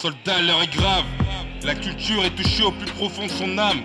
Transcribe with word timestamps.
Soldat, 0.00 0.40
l'heure 0.40 0.62
est 0.62 0.74
grave. 0.74 1.04
La 1.62 1.74
culture 1.74 2.24
est 2.24 2.34
touchée 2.34 2.62
au 2.62 2.72
plus 2.72 2.90
profond 2.92 3.26
de 3.26 3.30
son 3.30 3.58
âme. 3.58 3.82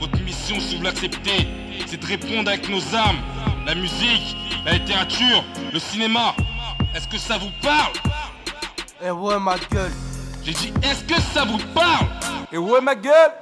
Votre 0.00 0.18
mission, 0.22 0.58
si 0.58 0.78
vous 0.78 0.82
l'acceptez, 0.82 1.46
c'est 1.86 2.00
de 2.00 2.06
répondre 2.06 2.48
avec 2.48 2.66
nos 2.70 2.80
âmes. 2.94 3.18
La 3.66 3.74
musique, 3.74 4.34
la 4.64 4.78
littérature, 4.78 5.44
le 5.70 5.78
cinéma. 5.78 6.34
Est-ce 6.94 7.06
que 7.06 7.18
ça 7.18 7.36
vous 7.36 7.50
parle? 7.60 7.92
Eh 9.04 9.10
ouais, 9.10 9.38
ma 9.38 9.56
gueule. 9.70 9.92
J'ai 10.42 10.52
dit, 10.52 10.72
est-ce 10.82 11.04
que 11.04 11.20
ça 11.20 11.44
vous 11.44 11.58
parle? 11.74 12.06
Eh 12.50 12.56
ouais, 12.56 12.80
ma 12.80 12.94
gueule. 12.94 13.32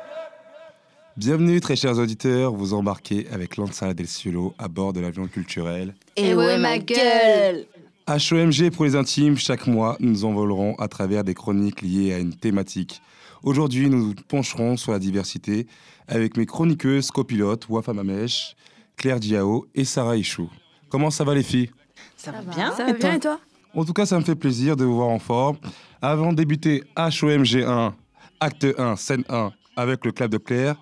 Bienvenue, 1.17 1.61
très 1.61 1.77
chers 1.77 1.99
auditeurs. 1.99 2.53
Vous 2.53 2.75
embarquez 2.75 3.29
avec 3.31 3.57
Lansala 3.57 3.95
del 3.95 4.09
Cielo 4.09 4.57
à 4.59 4.67
bord 4.67 4.93
de 4.93 4.99
l'avion 4.99 5.29
culturel. 5.29 5.95
Et 6.17 6.35
ouais, 6.35 6.59
ma 6.59 6.79
gueule 6.79 7.67
HOMG 8.09 8.71
pour 8.71 8.87
les 8.87 8.97
intimes, 8.97 9.37
chaque 9.37 9.67
mois, 9.67 9.99
nous 10.01 10.09
nous 10.09 10.25
envolerons 10.25 10.75
à 10.77 10.89
travers 10.89 11.25
des 11.25 11.35
chroniques 11.35 11.83
liées 11.83 12.15
à 12.15 12.19
une 12.19 12.35
thématique. 12.35 13.03
Aujourd'hui, 13.43 13.91
nous 13.91 13.99
nous 13.99 14.15
pencherons 14.15 14.79
sur 14.79 14.93
la 14.93 14.99
diversité 14.99 15.67
avec 16.07 16.39
mes 16.39 16.47
chroniqueuses 16.47 17.11
copilotes 17.11 17.69
Wafa 17.69 17.93
Mamesh, 17.93 18.57
Claire 18.97 19.21
Diao 19.21 19.67
et 19.75 19.85
Sarah 19.85 20.17
Ichou. 20.17 20.49
Comment 20.89 21.11
ça 21.11 21.23
va 21.23 21.35
les 21.35 21.43
filles? 21.43 21.71
Ça, 22.17 22.33
va 22.33 22.41
bien 22.41 22.73
Ça 22.73 22.87
va 22.87 22.95
bien 22.95 23.13
et 23.13 23.21
toi? 23.21 23.39
En 23.75 23.85
tout 23.85 23.93
cas, 23.93 24.07
ça 24.07 24.19
me 24.19 24.25
fait 24.25 24.35
plaisir 24.35 24.75
de 24.75 24.87
vous 24.87 24.97
voir 24.97 25.09
en 25.09 25.19
forme. 25.19 25.59
Avant 26.01 26.33
de 26.33 26.39
débuter 26.39 26.85
HOMG 26.97 27.63
1, 27.63 27.95
acte 28.41 28.67
1, 28.79 28.97
scène 28.97 29.25
1, 29.29 29.53
avec 29.77 30.07
le 30.07 30.13
clap 30.13 30.31
de 30.31 30.39
Claire, 30.39 30.77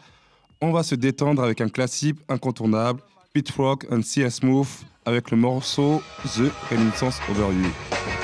on 0.60 0.70
va 0.70 0.84
se 0.84 0.94
détendre 0.94 1.42
avec 1.42 1.60
un 1.60 1.68
classique 1.68 2.18
incontournable, 2.28 3.00
Pit 3.32 3.50
Rock 3.50 3.84
and 3.90 4.02
C.S. 4.02 4.36
Smooth, 4.36 4.68
avec 5.06 5.30
le 5.30 5.36
morceau 5.36 6.02
The 6.24 6.50
Reminiscence 6.70 7.20
Over 7.30 7.54
You. 7.54 8.15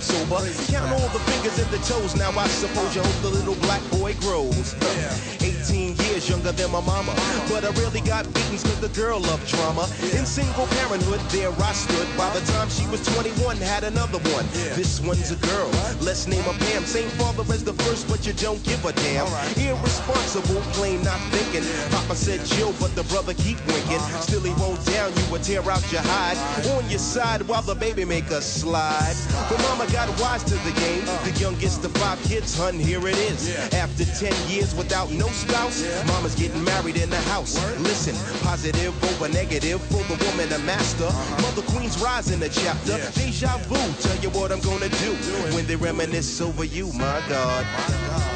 Came 0.00 0.26
sober. 0.26 0.72
Count 0.72 0.92
all 0.92 1.08
the 1.08 1.18
fingers 1.20 1.58
and 1.58 1.70
the 1.70 1.78
toes, 1.86 2.16
now 2.16 2.30
I 2.30 2.46
suppose 2.48 2.94
you 2.94 3.02
hope 3.02 3.22
the 3.22 3.28
little 3.28 3.54
black 3.66 3.82
boy 3.90 4.14
grows. 4.20 4.74
18 5.42 5.96
years 5.96 6.28
younger 6.28 6.52
than 6.52 6.70
my 6.70 6.80
mama, 6.80 7.14
I 7.70 7.72
really 7.74 8.00
got 8.00 8.26
beatings 8.34 8.64
cause 8.64 8.80
the 8.80 8.88
girl 9.00 9.20
loved 9.20 9.46
drama. 9.46 9.86
In 10.10 10.26
single 10.26 10.66
parenthood, 10.82 11.20
there 11.30 11.52
I 11.62 11.72
stood. 11.72 12.08
By 12.18 12.28
the 12.34 12.44
time 12.50 12.68
she 12.68 12.84
was 12.88 12.98
21, 13.14 13.58
had 13.58 13.84
another 13.84 14.18
one. 14.34 14.44
This 14.74 14.98
one's 15.00 15.30
a 15.30 15.36
girl, 15.36 15.70
let's 16.02 16.26
name 16.26 16.42
her 16.42 16.58
Pam. 16.66 16.82
Same 16.82 17.08
father 17.10 17.44
as 17.54 17.62
the 17.62 17.74
first, 17.84 18.08
but 18.08 18.26
you 18.26 18.32
don't 18.32 18.60
give 18.64 18.84
a 18.84 18.92
damn. 18.92 19.28
Irresponsible, 19.54 20.60
plain 20.74 21.00
not 21.04 21.20
thinking. 21.30 21.62
Papa 21.94 22.16
said 22.16 22.44
chill, 22.44 22.74
but 22.80 22.92
the 22.96 23.04
brother 23.04 23.34
keep 23.34 23.58
winking. 23.68 24.02
Uh-huh. 24.02 24.20
Still 24.20 24.42
he 24.42 24.54
won't 24.58 24.84
down 24.86 25.12
you 25.14 25.22
or 25.30 25.38
tear 25.38 25.62
out 25.70 25.86
your 25.92 26.02
hide. 26.02 26.38
On 26.74 26.90
your 26.90 26.98
side 26.98 27.42
while 27.46 27.62
the 27.62 27.76
baby 27.76 28.04
make 28.04 28.30
a 28.30 28.42
slide. 28.42 29.14
But 29.48 29.62
mama 29.70 29.86
got 29.92 30.08
wise 30.18 30.42
to 30.42 30.56
the 30.66 30.72
game. 30.80 31.04
Uh. 31.06 31.22
The 31.22 31.38
youngest 31.38 31.84
of 31.84 31.92
five 31.92 32.20
kids, 32.24 32.58
hun, 32.58 32.74
here 32.74 33.06
it 33.06 33.16
is. 33.30 33.56
After 33.74 34.04
10 34.04 34.34
years 34.50 34.74
without 34.74 35.12
no 35.12 35.28
spouse, 35.28 35.86
mama's 36.08 36.34
getting 36.34 36.64
married 36.64 36.96
in 36.96 37.10
the 37.10 37.20
house. 37.30 37.59
Listen, 37.78 38.14
positive 38.42 38.94
over 39.04 39.28
negative 39.28 39.80
for 39.82 40.02
the 40.04 40.16
woman 40.24 40.52
a 40.52 40.58
master. 40.64 41.10
Mother 41.42 41.62
Queen's 41.72 42.00
rise 42.00 42.30
in 42.30 42.40
the 42.40 42.48
chapter. 42.48 42.98
Deja 43.18 43.56
vu, 43.68 43.76
tell 44.00 44.16
you 44.22 44.30
what 44.30 44.52
I'm 44.52 44.60
gonna 44.60 44.88
do 44.88 45.12
when 45.54 45.66
they 45.66 45.76
reminisce 45.76 46.40
over 46.40 46.64
you, 46.64 46.92
my 46.92 47.22
God. 47.28 48.29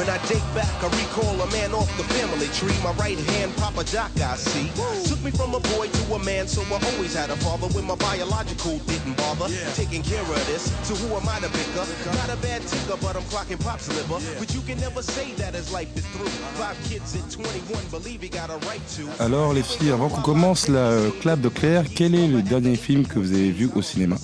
When 0.00 0.08
I 0.08 0.16
date 0.28 0.48
back, 0.54 0.72
I 0.82 0.88
recall 0.96 1.36
a 1.42 1.46
man 1.52 1.74
off 1.74 1.94
the 1.98 2.04
family 2.16 2.48
tree. 2.56 2.72
My 2.82 2.92
right 2.92 3.18
hand, 3.36 3.54
Papa 3.56 3.84
Doc, 3.92 4.10
I 4.16 4.34
see. 4.34 4.72
Took 5.06 5.22
me 5.22 5.30
from 5.30 5.54
a 5.54 5.60
boy 5.76 5.88
to 5.88 6.14
a 6.14 6.18
man, 6.24 6.48
so 6.48 6.62
I 6.72 6.80
always 6.94 7.12
had 7.12 7.28
a 7.28 7.36
father 7.36 7.68
when 7.76 7.84
my 7.84 7.96
biological 7.96 8.78
didn't 8.88 9.18
bother. 9.18 9.52
Taking 9.74 10.02
care 10.02 10.22
of 10.22 10.46
this, 10.46 10.72
so 10.88 10.94
who 10.94 11.14
am 11.14 11.28
I 11.28 11.38
to 11.40 11.50
pick 11.50 11.76
up? 11.76 11.86
Not 12.16 12.32
a 12.32 12.40
bad 12.40 12.62
ticker, 12.62 12.96
but 12.96 13.14
I'm 13.14 13.28
clocking 13.28 13.62
pop's 13.62 13.88
liver. 13.88 14.24
But 14.38 14.54
you 14.54 14.62
can 14.62 14.80
never 14.80 15.02
say 15.02 15.34
that 15.34 15.54
as 15.54 15.70
life 15.70 15.94
is 15.94 16.06
through. 16.16 16.32
Five 16.56 16.78
kids 16.88 17.14
at 17.14 17.30
21, 17.30 17.84
believe 17.90 18.22
he 18.22 18.30
got 18.30 18.48
a 18.48 18.56
right 18.68 18.80
to. 18.96 19.04
Alors 19.22 19.52
les 19.52 19.62
filles, 19.62 19.90
avant 19.90 20.08
qu'on 20.08 20.22
commence 20.22 20.68
la 20.68 20.78
euh, 20.96 21.10
clap 21.20 21.42
de 21.42 21.50
Claire, 21.50 21.84
quel 21.94 22.14
est 22.14 22.26
le 22.26 22.40
dernier 22.40 22.76
film 22.76 23.06
que 23.06 23.18
vous 23.18 23.34
avez 23.34 23.50
vu 23.50 23.68
au 23.74 23.82
cinéma? 23.82 24.16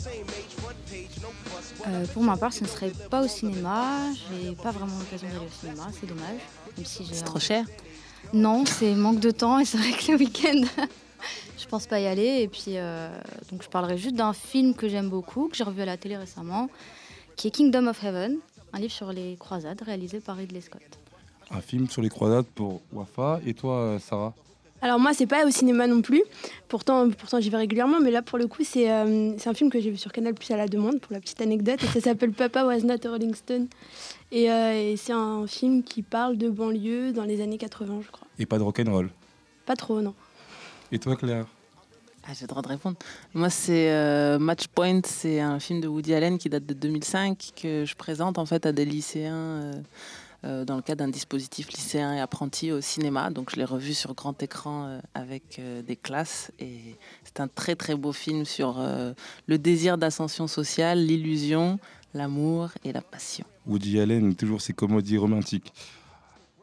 Euh, 1.86 2.04
Pour 2.12 2.22
ma 2.22 2.36
part, 2.36 2.52
ce 2.52 2.64
ne 2.64 2.68
serait 2.68 2.90
pas 3.10 3.22
au 3.22 3.28
cinéma. 3.28 4.12
J'ai 4.14 4.52
pas 4.52 4.70
vraiment 4.72 4.98
l'occasion 4.98 5.28
d'aller 5.28 5.46
au 5.46 5.60
cinéma, 5.60 5.88
c'est 5.92 6.06
dommage. 6.06 6.40
Même 6.76 6.86
si 6.86 7.04
j'ai 7.04 7.14
C'est 7.14 7.24
trop 7.24 7.38
cher 7.38 7.64
Non, 8.32 8.64
c'est 8.66 8.94
manque 8.94 9.20
de 9.20 9.30
temps 9.30 9.58
et 9.58 9.64
c'est 9.64 9.78
vrai 9.78 9.92
que 9.92 10.12
le 10.12 10.18
week-end, 10.18 10.62
je 11.58 11.66
pense 11.66 11.86
pas 11.86 12.00
y 12.00 12.06
aller. 12.06 12.40
Et 12.42 12.48
puis, 12.48 12.76
euh, 12.76 13.08
donc 13.52 13.62
je 13.62 13.68
parlerai 13.68 13.98
juste 13.98 14.16
d'un 14.16 14.32
film 14.32 14.74
que 14.74 14.88
j'aime 14.88 15.08
beaucoup, 15.08 15.48
que 15.48 15.56
j'ai 15.56 15.64
revu 15.64 15.82
à 15.82 15.86
la 15.86 15.96
télé 15.96 16.16
récemment, 16.16 16.68
qui 17.36 17.48
est 17.48 17.50
Kingdom 17.52 17.86
of 17.86 18.02
Heaven, 18.02 18.38
un 18.72 18.78
livre 18.78 18.92
sur 18.92 19.12
les 19.12 19.36
croisades 19.36 19.80
réalisé 19.82 20.20
par 20.20 20.36
Ridley 20.36 20.60
Scott. 20.60 20.82
Un 21.52 21.60
film 21.60 21.88
sur 21.88 22.02
les 22.02 22.08
croisades 22.08 22.46
pour 22.46 22.80
Wafa. 22.92 23.40
Et 23.46 23.54
toi, 23.54 23.98
Sarah? 24.00 24.34
Alors 24.82 24.98
moi, 24.98 25.12
c'est 25.14 25.26
pas 25.26 25.46
au 25.46 25.50
cinéma 25.50 25.86
non 25.86 26.02
plus. 26.02 26.22
Pourtant, 26.68 27.08
pourtant 27.10 27.40
j'y 27.40 27.48
vais 27.50 27.56
régulièrement, 27.56 27.98
mais 28.00 28.10
là, 28.10 28.22
pour 28.22 28.38
le 28.38 28.46
coup, 28.46 28.62
c'est 28.62 28.90
euh, 28.90 29.32
c'est 29.38 29.48
un 29.48 29.54
film 29.54 29.70
que 29.70 29.80
j'ai 29.80 29.90
vu 29.90 29.96
sur 29.96 30.12
Canal 30.12 30.34
Plus 30.34 30.50
à 30.50 30.56
la 30.56 30.68
demande, 30.68 31.00
pour 31.00 31.12
la 31.12 31.20
petite 31.20 31.40
anecdote. 31.40 31.82
Et 31.82 31.86
ça 31.86 32.00
s'appelle 32.00 32.32
Papa 32.32 32.64
Was 32.64 32.80
Not 32.80 33.06
a 33.06 33.10
Rolling 33.10 33.34
Stone. 33.34 33.68
Et, 34.32 34.50
euh, 34.50 34.92
et 34.92 34.96
c'est 34.96 35.12
un 35.12 35.46
film 35.46 35.82
qui 35.82 36.02
parle 36.02 36.36
de 36.36 36.50
banlieue 36.50 37.12
dans 37.12 37.24
les 37.24 37.40
années 37.40 37.58
80, 37.58 38.00
je 38.04 38.10
crois. 38.10 38.26
Et 38.38 38.46
pas 38.46 38.58
de 38.58 38.62
rock'n'roll. 38.64 39.10
Pas 39.64 39.76
trop, 39.76 40.00
non. 40.00 40.14
Et 40.92 40.98
toi, 40.98 41.16
Claire? 41.16 41.46
Ah, 42.28 42.32
J'ai 42.34 42.42
le 42.42 42.48
droit 42.48 42.62
de 42.62 42.68
répondre. 42.68 42.96
Moi, 43.34 43.50
c'est 43.50 43.90
euh, 43.92 44.38
Match 44.40 44.66
Point, 44.66 45.00
c'est 45.04 45.40
un 45.40 45.60
film 45.60 45.80
de 45.80 45.86
Woody 45.86 46.12
Allen 46.12 46.38
qui 46.38 46.48
date 46.48 46.66
de 46.66 46.74
2005 46.74 47.52
que 47.60 47.84
je 47.84 47.94
présente 47.94 48.36
en 48.38 48.46
fait 48.46 48.66
à 48.66 48.72
des 48.72 48.84
lycéens 48.84 49.70
dans 50.64 50.76
le 50.76 50.82
cadre 50.82 51.04
d'un 51.04 51.10
dispositif 51.10 51.70
lycéen 51.72 52.14
et 52.14 52.20
apprenti 52.20 52.72
au 52.72 52.80
cinéma. 52.80 53.30
Donc, 53.30 53.50
je 53.50 53.56
l'ai 53.56 53.64
revu 53.64 53.94
sur 53.94 54.14
grand 54.14 54.40
écran 54.42 54.86
euh, 54.86 55.00
avec 55.14 55.58
euh, 55.58 55.82
des 55.82 55.96
classes 55.96 56.50
et 56.58 56.96
c'est 57.24 57.40
un 57.40 57.48
très 57.48 57.76
très 57.76 57.94
beau 57.94 58.12
film 58.12 58.44
sur 58.44 58.78
euh, 58.78 59.12
le 59.46 59.58
désir 59.58 59.98
d'ascension 59.98 60.46
sociale, 60.46 61.04
l'illusion, 61.04 61.78
l'amour 62.14 62.70
et 62.84 62.92
la 62.92 63.02
passion. 63.02 63.46
Woody 63.66 64.00
Allen, 64.00 64.34
toujours 64.34 64.60
ses 64.60 64.72
comédies 64.72 65.18
romantiques. 65.18 65.72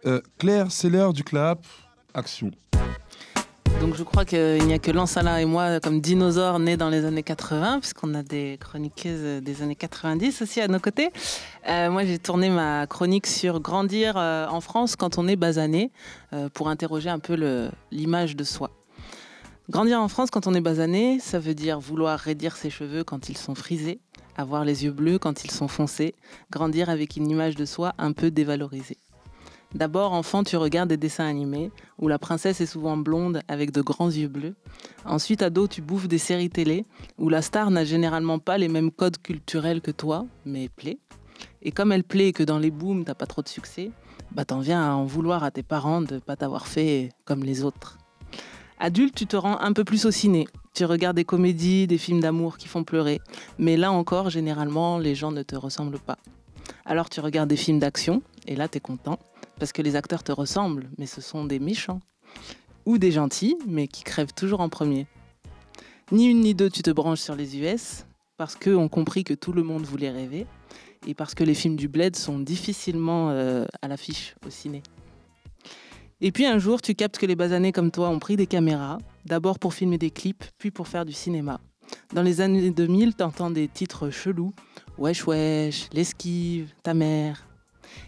Euh, 0.06 0.22
Claire, 0.38 0.72
c'est 0.72 0.90
l'heure 0.90 1.14
du 1.14 1.24
clap. 1.24 1.66
Action. 2.14 2.52
Donc 3.84 3.96
je 3.96 4.04
crois 4.04 4.24
qu'il 4.24 4.66
n'y 4.66 4.74
a 4.74 4.80
que 4.80 4.92
Lansala 4.92 5.42
et 5.42 5.46
moi 5.46 5.82
comme 5.82 6.00
dinosaures 6.00 6.58
nés 6.58 6.78
dans 6.78 6.90
les 6.90 7.04
années 7.04 7.22
80, 7.22 7.82
puisqu'on 7.82 8.14
a 8.14 8.24
des 8.24 8.58
chroniqueuses 8.58 9.44
des 9.44 9.62
années 9.62 9.76
90 9.76 10.42
aussi 10.42 10.62
à 10.62 10.70
nos 10.70 10.80
côtés. 10.80 11.10
Euh, 11.68 11.91
moi 11.91 12.06
j'ai 12.06 12.18
tourné 12.18 12.50
ma 12.50 12.88
chronique 12.88 13.28
sur 13.28 13.59
grandir 13.59 14.14
euh, 14.16 14.47
en 14.47 14.62
France 14.62 14.96
quand 14.96 15.18
on 15.18 15.28
est 15.28 15.35
basané, 15.35 15.91
euh, 16.32 16.47
pour 16.47 16.70
interroger 16.70 17.09
un 17.09 17.20
peu 17.20 17.35
l'image 17.91 18.38
de 18.38 18.46
soi. 18.46 18.72
Grandir 19.70 20.00
en 20.00 20.08
France 20.08 20.29
quand 20.32 20.47
on 20.47 20.53
est 20.53 20.62
basané, 20.62 21.20
ça 21.20 21.38
veut 21.40 21.53
dire 21.53 21.82
vouloir 21.82 22.18
raidir 22.18 22.56
ses 22.56 22.70
cheveux 22.70 23.03
quand 23.03 23.28
ils 23.28 23.38
sont 23.38 23.53
frisés, 23.53 24.00
avoir 24.38 24.64
les 24.64 24.86
yeux 24.86 24.94
bleus 24.94 25.20
quand 25.20 25.44
ils 25.44 25.52
sont 25.52 25.68
foncés, 25.68 26.16
grandir 26.50 26.90
avec 26.90 27.18
une 27.18 27.29
image 27.29 27.58
de 27.58 27.66
soi 27.66 27.91
un 27.97 28.14
peu 28.14 28.32
dévalorisée. 28.32 28.97
D'abord, 29.75 30.14
enfant, 30.14 30.43
tu 30.43 30.55
regardes 30.55 30.90
des 30.90 30.97
dessins 30.97 31.25
animés 31.25 31.72
où 31.97 32.08
la 32.08 32.20
princesse 32.20 32.61
est 32.61 32.67
souvent 32.67 32.96
blonde 32.96 33.41
avec 33.47 33.72
de 33.72 33.81
grands 33.81 34.11
yeux 34.11 34.28
bleus. 34.28 34.55
Ensuite, 35.03 35.41
ado, 35.41 35.67
tu 35.67 35.81
bouffes 35.81 36.08
des 36.08 36.20
séries 36.20 36.52
télé 36.52 36.85
où 37.17 37.28
la 37.28 37.41
star 37.41 37.72
n'a 37.72 37.84
généralement 37.84 38.37
pas 38.37 38.59
les 38.59 38.67
mêmes 38.67 38.91
codes 38.91 39.17
culturels 39.17 39.81
que 39.81 39.90
toi, 39.90 40.25
mais 40.46 40.70
plaît. 40.70 40.99
Et 41.64 41.72
comme 41.72 41.91
elle 41.91 42.03
plaît 42.03 42.28
et 42.28 42.34
que 42.34 42.43
dans 42.43 42.59
les 42.59 42.70
booms, 42.70 43.03
t'as 43.03 43.16
pas 43.16 43.25
trop 43.25 43.41
de 43.41 43.47
succès, 43.47 43.90
bah 44.31 44.46
t'en 44.46 44.59
viens 44.59 44.84
à 44.84 44.93
en 44.93 45.05
vouloir 45.05 45.43
à 45.43 45.49
tes 45.49 45.64
parents 45.64 46.02
de 46.02 46.19
pas 46.19 46.35
t'avoir 46.35 46.67
fait 46.67 47.09
comme 47.26 47.43
les 47.43 47.64
autres. 47.64 47.97
Adulte, 48.79 49.16
tu 49.16 49.26
te 49.26 49.35
rends 49.35 49.59
un 49.59 49.73
peu 49.73 49.84
plus 49.84 50.05
au 50.05 50.11
ciné. 50.11 50.47
Tu 50.76 50.85
regardes 50.85 51.16
des 51.16 51.26
comédies, 51.26 51.87
des 51.87 51.97
films 51.97 52.19
d'amour 52.19 52.58
qui 52.58 52.67
font 52.67 52.84
pleurer. 52.84 53.22
Mais 53.58 53.78
là 53.78 53.91
encore, 53.91 54.29
généralement, 54.29 54.99
les 54.99 55.16
gens 55.16 55.31
ne 55.31 55.41
te 55.41 55.55
ressemblent 55.55 55.99
pas. 55.99 56.17
Alors 56.85 57.09
tu 57.09 57.22
regardes 57.22 57.49
des 57.49 57.55
films 57.55 57.79
d'action, 57.79 58.22
et 58.47 58.55
là, 58.55 58.67
tu 58.67 58.78
es 58.78 58.81
content, 58.81 59.19
parce 59.59 59.72
que 59.72 59.82
les 59.82 59.96
acteurs 59.96 60.23
te 60.23 60.32
ressemblent, 60.32 60.90
mais 60.97 61.05
ce 61.05 61.22
sont 61.22 61.46
des 61.46 61.59
méchants. 61.59 62.00
Ou 62.85 62.97
des 62.97 63.11
gentils, 63.11 63.58
mais 63.67 63.88
qui 63.88 64.03
crèvent 64.03 64.34
toujours 64.34 64.59
en 64.59 64.70
premier. 64.70 65.08
Ni 66.11 66.28
une 66.28 66.41
ni 66.41 66.53
deux, 66.53 66.70
tu 66.70 66.82
te 66.82 66.91
branches 66.91 67.22
sur 67.22 67.35
les 67.35 67.58
US, 67.58 68.05
parce 68.38 68.55
qu'eux 68.55 68.76
ont 68.76 68.90
compris 68.90 69.23
que 69.23 69.34
tout 69.34 69.53
le 69.53 69.64
monde 69.64 69.84
voulait 69.84 70.11
rêver, 70.11 70.46
et 71.08 71.14
parce 71.14 71.34
que 71.34 71.44
les 71.44 71.53
films 71.53 71.76
du 71.76 71.88
Bled 71.88 72.16
sont 72.16 72.40
difficilement 72.40 73.29
euh, 73.29 73.66
à 73.82 73.88
l'affiche 73.88 74.35
au 74.46 74.50
ciné. 74.50 74.84
Et 76.22 76.32
puis 76.32 76.46
un 76.46 76.58
jour, 76.58 76.82
tu 76.82 76.96
captes 76.96 77.17
que 77.17 77.26
les 77.26 77.35
basanés 77.35 77.72
comme 77.72 77.91
toi 77.91 78.09
ont 78.09 78.20
pris 78.20 78.35
des 78.35 78.47
caméras, 78.47 78.97
d'abord 79.26 79.59
pour 79.59 79.73
filmer 79.73 79.97
des 79.97 80.11
clips, 80.11 80.46
puis 80.58 80.72
pour 80.72 80.88
faire 80.88 81.05
du 81.05 81.14
cinéma. 81.14 81.59
Dans 82.14 82.22
les 82.22 82.41
années 82.41 82.72
2000, 82.72 83.16
t'entends 83.16 83.50
des 83.50 83.67
titres 83.67 84.09
chelous, 84.09 84.53
Wesh 84.97 85.26
Wesh, 85.28 85.90
L'esquive, 85.91 86.73
Ta 86.84 86.94
mère. 86.94 87.46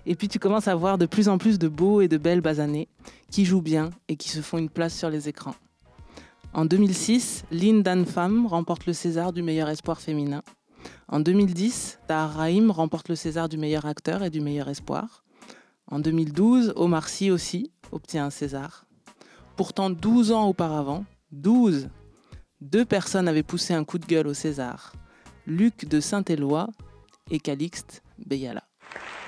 Et 0.06 0.16
puis 0.16 0.28
tu 0.28 0.40
commences 0.40 0.68
à 0.68 0.76
voir 0.76 0.98
de 0.98 1.06
plus 1.06 1.30
en 1.30 1.38
plus 1.38 1.60
de 1.60 1.68
beaux 1.68 2.02
et 2.02 2.08
de 2.08 2.18
belles 2.18 2.42
basanés 2.42 2.88
qui 3.32 3.46
jouent 3.46 3.62
bien 3.62 3.90
et 4.08 4.16
qui 4.16 4.30
se 4.30 4.42
font 4.42 4.58
une 4.58 4.70
place 4.70 4.98
sur 4.98 5.10
les 5.10 5.30
écrans. 5.30 5.56
En 6.54 6.66
2006, 6.66 7.44
Lynn 7.52 7.84
Dan 7.84 8.06
Pham 8.06 8.48
remporte 8.48 8.86
le 8.86 8.94
César 8.94 9.34
du 9.34 9.44
meilleur 9.44 9.68
espoir 9.70 10.00
féminin. 10.00 10.42
En 11.08 11.20
2010, 11.20 12.00
Tahar 12.08 12.34
Rahim 12.34 12.72
remporte 12.72 13.10
le 13.10 13.16
César 13.16 13.50
du 13.50 13.58
meilleur 13.58 13.86
acteur 13.86 14.24
et 14.24 14.30
du 14.30 14.42
meilleur 14.42 14.70
espoir. 14.70 15.24
En 15.88 16.00
2012, 16.00 16.74
Omar 16.76 17.10
Sy 17.10 17.30
aussi 17.30 17.72
obtient 17.92 18.26
un 18.26 18.30
César. 18.30 18.86
Pourtant, 19.56 19.90
12 19.90 20.32
ans 20.32 20.48
auparavant, 20.48 21.06
12, 21.32 21.90
deux 22.62 22.86
personnes 22.86 23.28
avaient 23.28 23.44
poussé 23.44 23.74
un 23.74 23.84
coup 23.84 24.00
de 24.00 24.06
gueule 24.06 24.28
au 24.28 24.34
César. 24.34 24.94
Luc 25.46 25.88
de 25.88 26.00
Saint-Éloi 26.00 26.70
et 27.30 27.40
Calixte 27.40 28.02
Beyala. 28.26 28.65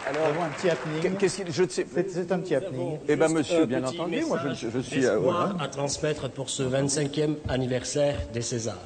Alors, 0.09 0.44
un 0.44 0.50
petit 0.50 0.69
happening. 0.69 1.18
Qu'est-ce 1.18 1.38
qu'il- 1.38 1.51
je 1.51 1.63
ne 1.63 1.68
sais- 1.69 1.86
C'est 2.09 2.31
un 2.31 2.39
petit 2.39 2.56
happening. 2.56 2.98
Eh 3.07 3.15
ben, 3.15 3.30
monsieur, 3.31 3.62
Euh, 3.62 3.65
bien 3.65 3.83
entendu, 3.83 4.24
moi, 4.25 4.39
je, 4.54 4.80
suis. 4.80 5.06
euh, 5.06 5.18
voilà. 5.18 5.56
à 5.59 5.68
transmettre 5.68 6.30
pour 6.30 6.50
ce 6.50 6.63
25e 6.63 7.36
anniversaire 7.50 8.15
des 8.33 8.42
Césars. 8.42 8.77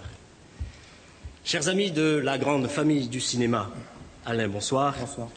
Chers 1.44 1.68
amis 1.70 1.92
de 1.92 2.20
la 2.24 2.38
grande 2.38 2.68
famille 2.68 3.08
du 3.08 3.20
cinéma, 3.20 3.70
Alain, 4.26 4.48
bonsoir. 4.48 4.96
Bonsoir. 5.00 5.30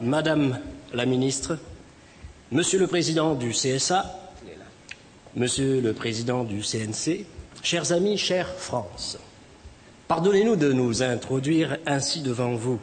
Madame 0.00 0.58
la 0.92 1.06
ministre, 1.06 1.58
Monsieur 2.52 2.78
le 2.78 2.86
président 2.86 3.34
du 3.34 3.50
CSA, 3.52 4.20
Monsieur 5.36 5.80
le 5.80 5.92
président 5.92 6.44
du 6.44 6.62
CNC, 6.62 7.26
chers 7.62 7.90
amis, 7.92 8.16
chère 8.18 8.48
France, 8.56 9.18
pardonnez-nous 10.06 10.54
de 10.56 10.72
nous 10.72 11.02
introduire 11.02 11.78
ainsi 11.86 12.20
devant 12.22 12.54
vous. 12.54 12.78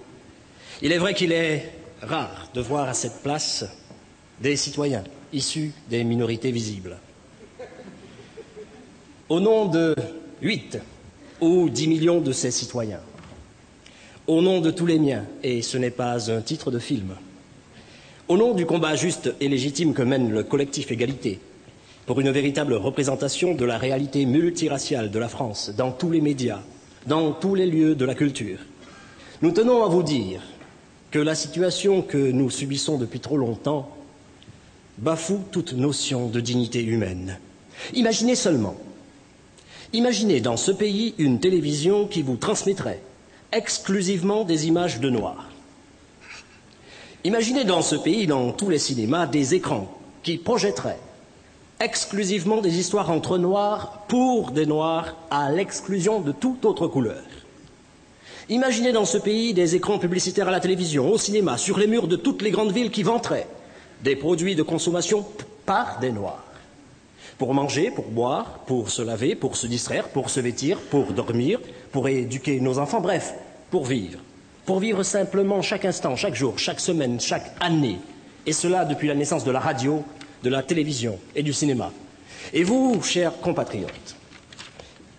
Il 0.81 0.91
est 0.91 0.97
vrai 0.97 1.13
qu'il 1.13 1.31
est 1.31 1.71
rare 2.01 2.49
de 2.53 2.61
voir 2.61 2.89
à 2.89 2.93
cette 2.93 3.21
place 3.21 3.65
des 4.41 4.55
citoyens 4.55 5.03
issus 5.33 5.71
des 5.89 6.03
minorités 6.03 6.51
visibles. 6.51 6.97
Au 9.29 9.39
nom 9.39 9.67
de 9.67 9.95
8 10.41 10.79
ou 11.39 11.69
10 11.69 11.87
millions 11.87 12.21
de 12.21 12.31
ces 12.31 12.51
citoyens, 12.51 12.99
au 14.27 14.41
nom 14.41 14.61
de 14.61 14.71
tous 14.71 14.85
les 14.85 14.99
miens, 14.99 15.25
et 15.43 15.61
ce 15.61 15.77
n'est 15.77 15.91
pas 15.91 16.31
un 16.31 16.41
titre 16.41 16.71
de 16.71 16.79
film, 16.79 17.15
au 18.27 18.37
nom 18.37 18.53
du 18.53 18.65
combat 18.65 18.95
juste 18.95 19.33
et 19.39 19.47
légitime 19.47 19.93
que 19.93 20.01
mène 20.01 20.31
le 20.31 20.43
collectif 20.43 20.91
Égalité 20.91 21.39
pour 22.05 22.19
une 22.19 22.31
véritable 22.31 22.73
représentation 22.73 23.53
de 23.53 23.65
la 23.65 23.77
réalité 23.77 24.25
multiraciale 24.25 25.11
de 25.11 25.19
la 25.19 25.29
France 25.29 25.71
dans 25.77 25.91
tous 25.91 26.09
les 26.11 26.21
médias, 26.21 26.61
dans 27.05 27.31
tous 27.31 27.55
les 27.55 27.67
lieux 27.67 27.95
de 27.95 28.05
la 28.05 28.15
culture, 28.15 28.59
nous 29.41 29.51
tenons 29.51 29.83
à 29.83 29.87
vous 29.87 30.03
dire 30.03 30.41
que 31.11 31.19
la 31.19 31.35
situation 31.35 32.01
que 32.01 32.17
nous 32.31 32.49
subissons 32.49 32.97
depuis 32.97 33.19
trop 33.19 33.37
longtemps 33.37 33.89
bafoue 34.97 35.41
toute 35.51 35.73
notion 35.73 36.27
de 36.27 36.39
dignité 36.39 36.81
humaine. 36.83 37.37
Imaginez 37.93 38.35
seulement, 38.35 38.75
imaginez 39.93 40.39
dans 40.39 40.57
ce 40.57 40.71
pays 40.71 41.13
une 41.17 41.39
télévision 41.39 42.07
qui 42.07 42.21
vous 42.21 42.37
transmettrait 42.37 43.01
exclusivement 43.51 44.45
des 44.45 44.67
images 44.67 44.99
de 45.01 45.09
noirs. 45.09 45.49
Imaginez 47.23 47.65
dans 47.65 47.81
ce 47.81 47.95
pays, 47.95 48.25
dans 48.25 48.51
tous 48.51 48.69
les 48.69 48.79
cinémas, 48.79 49.27
des 49.27 49.53
écrans 49.53 49.91
qui 50.23 50.37
projetteraient 50.37 50.99
exclusivement 51.81 52.61
des 52.61 52.77
histoires 52.77 53.11
entre 53.11 53.37
noirs 53.37 54.05
pour 54.07 54.51
des 54.51 54.65
noirs 54.65 55.17
à 55.29 55.51
l'exclusion 55.51 56.21
de 56.21 56.31
toute 56.31 56.63
autre 56.63 56.87
couleur. 56.87 57.23
Imaginez 58.49 58.91
dans 58.91 59.05
ce 59.05 59.17
pays 59.17 59.53
des 59.53 59.75
écrans 59.75 59.99
publicitaires 59.99 60.47
à 60.47 60.51
la 60.51 60.59
télévision, 60.59 61.11
au 61.11 61.17
cinéma, 61.17 61.57
sur 61.57 61.77
les 61.77 61.87
murs 61.87 62.07
de 62.07 62.15
toutes 62.15 62.41
les 62.41 62.51
grandes 62.51 62.71
villes 62.71 62.91
qui 62.91 63.03
vanteraient 63.03 63.47
des 64.03 64.15
produits 64.15 64.55
de 64.55 64.63
consommation 64.63 65.25
par 65.65 65.99
des 65.99 66.11
noirs. 66.11 66.43
Pour 67.37 67.53
manger, 67.53 67.91
pour 67.91 68.05
boire, 68.05 68.59
pour 68.67 68.89
se 68.89 69.01
laver, 69.01 69.35
pour 69.35 69.55
se 69.57 69.67
distraire, 69.67 70.09
pour 70.09 70.29
se 70.29 70.39
vêtir, 70.39 70.77
pour 70.79 71.13
dormir, 71.13 71.59
pour 71.91 72.07
éduquer 72.07 72.59
nos 72.59 72.77
enfants, 72.77 73.01
bref, 73.01 73.33
pour 73.69 73.85
vivre. 73.85 74.19
Pour 74.65 74.79
vivre 74.79 75.03
simplement 75.03 75.61
chaque 75.61 75.85
instant, 75.85 76.15
chaque 76.15 76.35
jour, 76.35 76.59
chaque 76.59 76.79
semaine, 76.79 77.19
chaque 77.19 77.51
année. 77.59 77.99
Et 78.45 78.53
cela 78.53 78.85
depuis 78.85 79.07
la 79.07 79.15
naissance 79.15 79.43
de 79.43 79.51
la 79.51 79.59
radio, 79.59 80.03
de 80.43 80.49
la 80.49 80.63
télévision 80.63 81.19
et 81.35 81.43
du 81.43 81.53
cinéma. 81.53 81.91
Et 82.53 82.63
vous, 82.63 83.01
chers 83.01 83.39
compatriotes, 83.39 84.15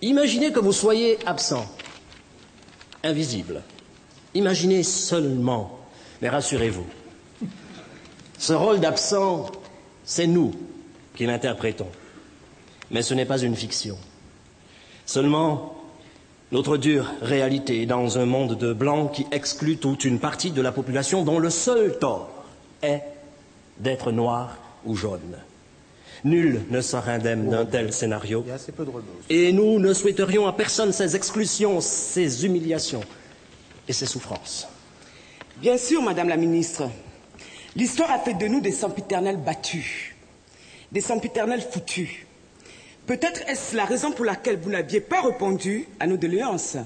imaginez 0.00 0.52
que 0.52 0.60
vous 0.60 0.72
soyez 0.72 1.18
absent, 1.26 1.64
invisible. 3.04 3.62
Imaginez 4.34 4.82
seulement, 4.82 5.78
mais 6.20 6.28
rassurez-vous, 6.28 6.86
ce 8.38 8.52
rôle 8.52 8.80
d'absent, 8.80 9.46
c'est 10.04 10.26
nous 10.26 10.52
qui 11.14 11.26
l'interprétons. 11.26 11.88
Mais 12.90 13.02
ce 13.02 13.14
n'est 13.14 13.24
pas 13.26 13.38
une 13.40 13.56
fiction. 13.56 13.96
Seulement, 15.06 15.74
notre 16.50 16.76
dure 16.76 17.06
réalité 17.22 17.86
dans 17.86 18.18
un 18.18 18.26
monde 18.26 18.56
de 18.58 18.72
blancs 18.72 19.12
qui 19.12 19.26
exclut 19.32 19.78
toute 19.78 20.04
une 20.04 20.18
partie 20.18 20.50
de 20.50 20.60
la 20.62 20.72
population 20.72 21.24
dont 21.24 21.38
le 21.38 21.50
seul 21.50 21.98
tort 21.98 22.30
est 22.82 23.02
d'être 23.78 24.12
noir 24.12 24.56
ou 24.84 24.94
jaune. 24.94 25.36
Nul 26.24 26.62
ne 26.70 26.80
sera 26.80 27.12
indemne 27.12 27.48
d'un 27.50 27.66
tel 27.66 27.92
scénario. 27.92 28.44
Et 29.28 29.52
nous 29.52 29.78
ne 29.78 29.92
souhaiterions 29.92 30.46
à 30.46 30.52
personne 30.52 30.92
ces 30.92 31.16
exclusions, 31.16 31.80
ces 31.80 32.44
humiliations 32.46 33.02
et 33.88 33.92
ces 33.92 34.06
souffrances. 34.06 34.68
Bien 35.60 35.76
sûr, 35.76 36.00
Madame 36.00 36.28
la 36.28 36.36
Ministre, 36.36 36.88
l'histoire 37.74 38.10
a 38.12 38.18
fait 38.18 38.34
de 38.34 38.46
nous 38.46 38.60
des 38.60 38.72
sempiternels 38.72 39.36
battus, 39.36 40.14
des 40.92 41.00
sempiternels 41.00 41.62
foutus. 41.62 42.26
Peut-être 43.06 43.42
est-ce 43.48 43.76
la 43.76 43.84
raison 43.84 44.12
pour 44.12 44.24
laquelle 44.24 44.58
vous 44.60 44.70
n'aviez 44.70 45.00
pas 45.00 45.22
répondu 45.22 45.88
à 45.98 46.06
nos 46.06 46.16
doléances. 46.16 46.76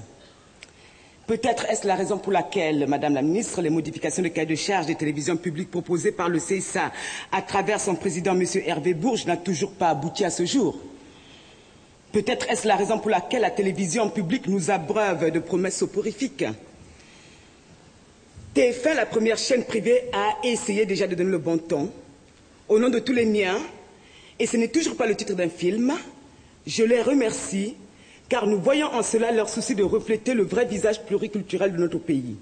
Peut-être 1.27 1.65
est-ce 1.69 1.85
la 1.85 1.95
raison 1.95 2.17
pour 2.17 2.31
laquelle, 2.31 2.87
Madame 2.87 3.13
la 3.13 3.21
Ministre, 3.21 3.61
les 3.61 3.69
modifications 3.69 4.23
de 4.23 4.29
cahier 4.29 4.47
de 4.47 4.55
charges 4.55 4.85
des 4.85 4.95
télévisions 4.95 5.35
publiques 5.35 5.69
proposées 5.69 6.13
par 6.13 6.29
le 6.29 6.39
CSA 6.39 6.93
à 7.33 7.41
travers 7.41 7.81
son 7.81 7.95
président, 7.95 8.31
M. 8.33 8.45
Hervé 8.65 8.93
Bourges, 8.93 9.25
n'a 9.25 9.35
toujours 9.35 9.73
pas 9.73 9.89
abouti 9.89 10.23
à 10.23 10.29
ce 10.29 10.45
jour? 10.45 10.79
Peut-être 12.13 12.49
est-ce 12.49 12.65
la 12.65 12.77
raison 12.77 12.97
pour 12.97 13.09
laquelle 13.09 13.41
la 13.41 13.51
télévision 13.51 14.09
publique 14.09 14.47
nous 14.47 14.71
abreuve 14.71 15.29
de 15.29 15.39
promesses 15.39 15.75
soporifiques? 15.75 16.45
TF1, 18.55 18.95
la 18.95 19.05
première 19.05 19.37
chaîne 19.37 19.65
privée, 19.65 20.03
a 20.13 20.47
essayé 20.47 20.85
déjà 20.85 21.07
de 21.07 21.15
donner 21.15 21.31
le 21.31 21.39
bon 21.39 21.57
ton. 21.57 21.91
Au 22.69 22.79
nom 22.79 22.87
de 22.89 22.99
tous 22.99 23.11
les 23.13 23.25
miens, 23.25 23.59
et 24.39 24.45
ce 24.45 24.55
n'est 24.55 24.69
toujours 24.69 24.95
pas 24.95 25.05
le 25.05 25.15
titre 25.15 25.33
d'un 25.33 25.49
film, 25.49 25.93
je 26.65 26.83
les 26.83 27.01
remercie 27.01 27.75
car 28.29 28.47
nous 28.47 28.59
voyons 28.59 28.87
en 28.87 29.03
cela 29.03 29.31
leur 29.31 29.49
souci 29.49 29.75
de 29.75 29.83
refléter 29.83 30.33
le 30.33 30.43
vrai 30.43 30.65
visage 30.65 31.03
pluriculturel 31.03 31.73
de 31.73 31.77
notre 31.77 31.99
pays. 31.99 32.35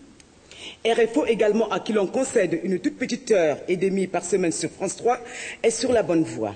RFO 0.86 1.26
également, 1.26 1.70
à 1.70 1.80
qui 1.80 1.94
l'on 1.94 2.08
concède 2.08 2.60
une 2.64 2.80
toute 2.80 2.98
petite 2.98 3.32
heure 3.32 3.58
et 3.68 3.78
demie 3.78 4.08
par 4.08 4.26
semaine 4.26 4.52
sur 4.52 4.70
France 4.70 4.96
3, 4.98 5.20
est 5.64 5.72
sur 5.72 5.92
la 5.92 6.04
bonne 6.04 6.24
voie. 6.24 6.56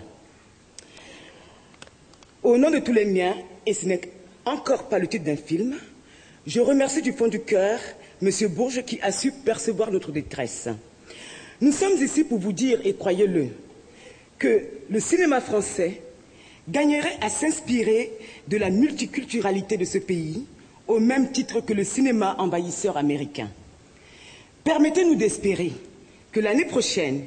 Au 2.41 2.57
nom 2.57 2.71
de 2.71 2.79
tous 2.79 2.93
les 2.93 3.05
miens, 3.05 3.35
et 3.65 3.73
ce 3.73 3.85
n'est 3.85 4.01
encore 4.45 4.87
pas 4.87 4.99
le 4.99 5.07
titre 5.07 5.25
d'un 5.25 5.35
film, 5.35 5.75
je 6.47 6.59
remercie 6.61 7.01
du 7.01 7.11
fond 7.11 7.27
du 7.27 7.41
cœur 7.41 7.79
M. 8.21 8.29
Bourges 8.49 8.83
qui 8.83 8.99
a 9.01 9.11
su 9.11 9.31
percevoir 9.31 9.91
notre 9.91 10.11
détresse. 10.11 10.69
Nous 11.61 11.71
sommes 11.71 12.01
ici 12.01 12.23
pour 12.23 12.39
vous 12.39 12.53
dire, 12.53 12.79
et 12.83 12.93
croyez-le, 12.93 13.47
que 14.37 14.63
le 14.89 14.99
cinéma 14.99 15.41
français 15.41 16.01
gagnerait 16.69 17.17
à 17.21 17.29
s'inspirer 17.29 18.11
de 18.47 18.57
la 18.57 18.69
multiculturalité 18.69 19.77
de 19.77 19.85
ce 19.85 19.97
pays 19.97 20.45
au 20.87 20.99
même 20.99 21.31
titre 21.31 21.61
que 21.61 21.73
le 21.73 21.83
cinéma 21.83 22.35
envahisseur 22.39 22.97
américain. 22.97 23.49
Permettez-nous 24.63 25.15
d'espérer 25.15 25.71
que 26.31 26.39
l'année 26.39 26.65
prochaine, 26.65 27.25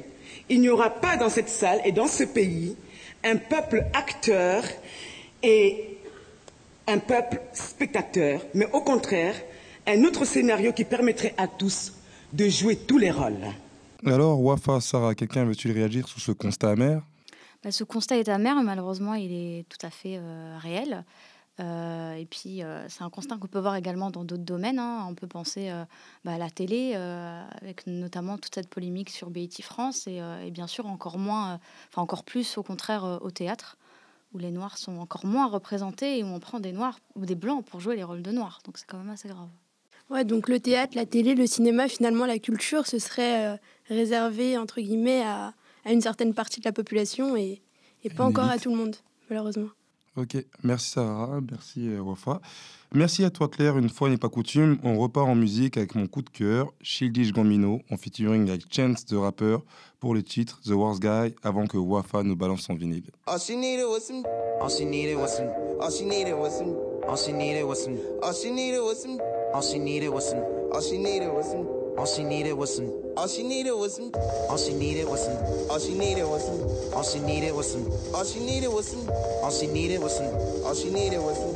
il 0.49 0.61
n'y 0.61 0.69
aura 0.69 0.89
pas 0.89 1.17
dans 1.17 1.29
cette 1.29 1.49
salle 1.49 1.81
et 1.85 1.91
dans 1.91 2.07
ce 2.07 2.23
pays 2.23 2.75
un 3.23 3.37
peuple 3.37 3.85
acteur 3.93 4.63
et 5.41 5.97
un 6.87 6.99
peuple 6.99 7.39
spectateur, 7.53 8.41
mais 8.53 8.67
au 8.73 8.81
contraire, 8.81 9.35
un 9.87 10.03
autre 10.03 10.25
scénario 10.25 10.73
qui 10.73 10.83
permettrait 10.83 11.33
à 11.37 11.47
tous 11.47 11.93
de 12.33 12.47
jouer 12.49 12.75
tous 12.75 12.97
les 12.97 13.11
rôles. 13.11 13.47
Alors, 14.05 14.41
Wafa, 14.41 14.81
Sarah, 14.81 15.15
quelqu'un 15.15 15.45
veut-il 15.45 15.71
réagir 15.71 16.07
sur 16.07 16.19
ce 16.19 16.33
constat 16.33 16.71
amer? 16.71 17.01
Bah, 17.63 17.71
ce 17.71 17.85
constat 17.85 18.17
est 18.17 18.27
amer, 18.27 18.61
malheureusement, 18.61 19.13
il 19.13 19.31
est 19.31 19.65
tout 19.69 19.83
à 19.85 19.89
fait 19.89 20.17
euh, 20.17 20.57
réel. 20.59 21.05
Euh, 21.59 22.15
et 22.15 22.25
puis, 22.25 22.61
euh, 22.61 22.85
c'est 22.89 23.03
un 23.03 23.09
constat 23.09 23.37
qu'on 23.37 23.47
peut 23.47 23.59
voir 23.59 23.75
également 23.75 24.11
dans 24.11 24.25
d'autres 24.25 24.43
domaines. 24.43 24.79
hein. 24.79 25.05
On 25.07 25.15
peut 25.15 25.27
penser 25.27 25.71
bah, 26.25 26.33
à 26.33 26.37
la 26.37 26.49
télé, 26.49 26.95
avec 26.95 27.87
notamment 27.87 28.37
toute 28.37 28.53
cette 28.53 28.69
polémique 28.69 29.09
sur 29.09 29.29
BIT 29.29 29.61
France, 29.61 30.07
et, 30.07 30.19
et 30.45 30.51
bien 30.51 30.67
sûr 30.67 30.87
encore 30.87 31.17
moins, 31.17 31.59
enfin 31.89 32.01
encore 32.01 32.23
plus 32.25 32.57
au 32.57 32.63
contraire 32.63 33.19
au 33.21 33.31
théâtre, 33.31 33.77
où 34.33 34.39
les 34.39 34.51
noirs 34.51 34.77
sont 34.77 34.97
encore 34.97 35.25
moins 35.25 35.47
représentés 35.47 36.17
et 36.17 36.23
où 36.23 36.27
on 36.27 36.39
prend 36.39 36.59
des 36.59 36.73
noirs 36.73 36.99
ou 37.15 37.25
des 37.25 37.35
blancs 37.35 37.63
pour 37.63 37.79
jouer 37.79 37.95
les 37.95 38.03
rôles 38.03 38.23
de 38.23 38.31
noirs. 38.31 38.59
Donc 38.65 38.77
c'est 38.77 38.87
quand 38.87 38.97
même 38.97 39.11
assez 39.11 39.29
grave. 39.29 39.47
Ouais, 40.09 40.25
donc 40.25 40.49
le 40.49 40.59
théâtre, 40.59 40.97
la 40.97 41.05
télé, 41.05 41.33
le 41.33 41.47
cinéma, 41.47 41.87
finalement, 41.87 42.25
la 42.25 42.39
culture, 42.39 42.87
ce 42.87 42.99
serait 42.99 43.57
réservé, 43.87 44.57
entre 44.57 44.81
guillemets, 44.81 45.23
à, 45.23 45.53
à 45.85 45.91
une 45.91 46.01
certaine 46.01 46.33
partie 46.33 46.59
de 46.59 46.65
la 46.65 46.71
population 46.71 47.35
et, 47.35 47.61
et 48.03 48.09
pas 48.09 48.23
encore 48.23 48.49
à 48.49 48.57
tout 48.57 48.69
le 48.69 48.77
monde, 48.77 48.95
malheureusement. 49.29 49.69
Ok, 50.15 50.37
merci 50.61 50.91
Sarah, 50.91 51.39
merci 51.49 51.89
euh, 51.89 51.99
Wafa. 51.99 52.39
Merci 52.93 53.23
à 53.23 53.31
toi 53.31 53.47
Claire, 53.47 53.79
une 53.79 53.89
fois 53.89 54.09
n'est 54.09 54.17
pas 54.17 54.29
coutume, 54.29 54.77
on 54.83 54.99
repart 54.99 55.27
en 55.27 55.33
musique 55.33 55.75
avec 55.75 55.95
mon 55.95 56.05
coup 56.05 56.21
de 56.21 56.29
cœur, 56.29 56.71
Shildish 56.83 57.33
Gambino, 57.33 57.81
en 57.89 57.97
featuring 57.97 58.47
avec 58.47 58.71
Chance 58.71 59.07
de 59.07 59.17
rappeur 59.17 59.63
pour 59.99 60.13
le 60.13 60.21
titre 60.21 60.61
The 60.63 60.69
Worst 60.73 61.01
Guy, 61.01 61.33
avant 61.41 61.65
que 61.65 61.77
Wafa 61.77 62.21
nous 62.21 62.35
balance 62.35 62.61
son 62.61 62.75
vinyle. 62.75 63.09
All 63.25 63.39
she 63.39 63.55
needed 63.55 63.85
was 63.87 64.01
some. 64.01 64.23
All 64.61 64.69
she 64.69 64.85
needed 64.85 65.17
was 65.17 65.35
some. 65.35 65.47
All 65.79 65.89
she 65.89 66.05
needed 66.05 66.35
was 66.35 66.51
some. 66.59 66.75
All 67.07 67.17
she 67.17 67.31
needed 67.33 67.63
was 67.63 67.83
some. 67.83 67.97
All 68.21 68.33
she 68.33 68.51
needed 68.51 68.81
was 68.81 69.01
some. 69.01 69.17
All 69.51 69.61
she 69.63 69.79
needed 69.79 70.09
was 70.09 70.29
some. 70.29 70.43
All 70.71 70.81
she 70.81 70.97
needed 70.99 71.33
was 71.33 71.49
some. 71.49 71.82
All 71.97 72.07
she 72.07 72.23
needed 72.23 72.53
was 72.53 72.75
some. 72.75 72.91
All 73.15 73.27
she 73.27 73.43
needed 73.43 73.73
was 73.73 73.95
some. 73.95 74.11
All 74.49 74.57
she 74.57 74.73
needed 74.73 75.05
was 75.07 75.25
some. 75.25 75.37
All 75.69 75.79
she 75.79 75.93
needed 75.93 76.25
was 76.25 76.43
some. 76.43 76.93
All 76.93 77.03
she 77.03 77.19
needed 77.19 77.53
was 77.53 77.71
some. 77.71 77.87
All 78.13 78.23
she 78.25 78.39
needed 78.39 78.69
was 78.69 78.89
some. 78.89 79.09
All 79.43 79.51
she 79.51 79.67
needed 79.67 80.01
was 80.01 80.17
some. 80.17 80.25
All 80.65 80.73
she 80.73 80.89
needed 80.89 81.19
was 81.19 81.37
some. 81.37 81.53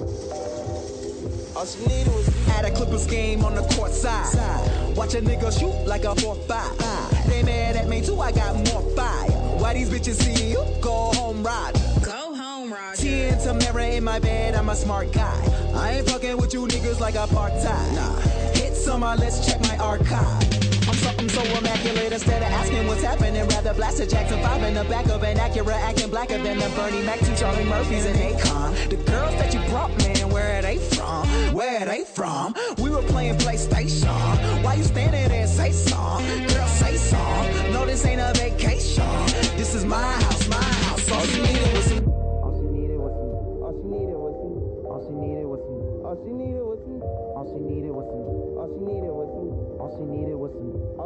All 1.57 1.65
she 1.65 1.79
needed 1.87 2.13
was 2.13 2.49
At 2.49 2.65
a 2.65 2.71
Clippers 2.71 3.07
game 3.07 3.43
on 3.43 3.55
the 3.55 3.63
court 3.75 3.91
side. 3.91 4.95
Watch 4.95 5.15
a 5.15 5.21
nigga 5.21 5.51
shoot 5.57 5.87
like 5.87 6.03
a 6.03 6.13
4-5. 6.13 7.25
They 7.27 7.41
mad 7.41 7.75
at 7.75 7.87
me 7.87 8.01
too, 8.01 8.19
I 8.21 8.31
got 8.31 8.55
more 8.71 8.83
fire. 8.95 9.31
Why 9.57 9.73
these 9.73 9.89
bitches 9.89 10.21
see 10.21 10.51
you? 10.51 10.63
Go 10.81 11.11
home, 11.15 11.41
ride. 11.41 11.73
Go 12.03 12.35
home, 12.35 12.71
ride. 12.71 12.95
Ten 12.95 13.39
Tamara 13.39 13.87
in 13.87 14.03
my 14.03 14.19
bed, 14.19 14.53
I'm 14.53 14.69
a 14.69 14.75
smart 14.75 15.11
guy. 15.11 15.71
I 15.73 15.93
ain't 15.93 16.09
fucking 16.09 16.37
with 16.37 16.53
you 16.53 16.67
niggas 16.67 16.99
like 16.99 17.15
a 17.15 17.25
part-time. 17.25 17.95
Nah. 17.95 18.46
Uh, 18.89 19.15
let's 19.19 19.45
check 19.45 19.59
my 19.61 19.77
archive. 19.77 20.43
I'm 20.87 20.95
something 20.95 21.27
so 21.27 21.41
immaculate 21.57 22.13
instead 22.13 22.41
of 22.41 22.47
asking 22.47 22.87
what's 22.87 23.03
happening. 23.03 23.45
Rather 23.49 23.73
blast 23.73 23.99
a 23.99 24.07
Jackson 24.07 24.41
5 24.41 24.63
in 24.63 24.75
the 24.75 24.85
back 24.85 25.07
of 25.07 25.21
an 25.23 25.35
Acura, 25.35 25.73
acting 25.73 26.09
blacker 26.09 26.41
than 26.41 26.57
the 26.57 26.69
Bernie 26.69 27.03
Mac, 27.03 27.19
two 27.19 27.35
Charlie 27.35 27.65
Murphys 27.65 28.05
and 28.05 28.17
Akon. 28.17 28.89
The 28.89 28.95
girls 28.95 29.35
that 29.35 29.53
you 29.53 29.59
brought, 29.69 29.95
man, 29.99 30.29
where 30.29 30.57
are 30.57 30.61
they 30.61 30.77
from? 30.77 31.27
Where 31.53 31.81
are 31.81 31.85
they 31.85 32.05
from? 32.05 32.55
We 32.77 32.89
were 32.89 33.01
playing 33.03 33.37
PlayStation. 33.39 34.63
Why 34.63 34.75
you 34.75 34.83
standing 34.83 35.27
there? 35.27 35.47
Say 35.47 35.73
song, 35.73 36.23
girl, 36.47 36.67
say 36.67 36.95
song. 36.95 37.45
No, 37.73 37.85
this 37.85 38.05
ain't 38.05 38.21
a 38.21 38.31
vacation. 38.39 39.03
This 39.57 39.75
is 39.75 39.83
my 39.83 40.01
house, 40.01 40.47
my 40.47 40.63
house. 40.63 41.11
All 41.11 41.25
you 41.25 41.41
needed 41.43 41.73
was 41.75 41.85
some. 41.85 42.07
All 42.07 42.53
she 42.57 42.65
needed 42.65 42.97
was 42.97 43.11
some. 43.11 43.63
All 43.63 43.73
she 43.75 43.87
needed 43.87 44.15
was 44.15 44.33
some. 44.39 44.87
All 44.87 45.01
she 45.05 45.13
needed 45.13 45.45
was 45.45 45.59
some. 45.59 46.05
All 46.05 46.15
she 46.23 46.31
needed 46.31 46.53
was 46.55 46.61
some. 46.61 46.66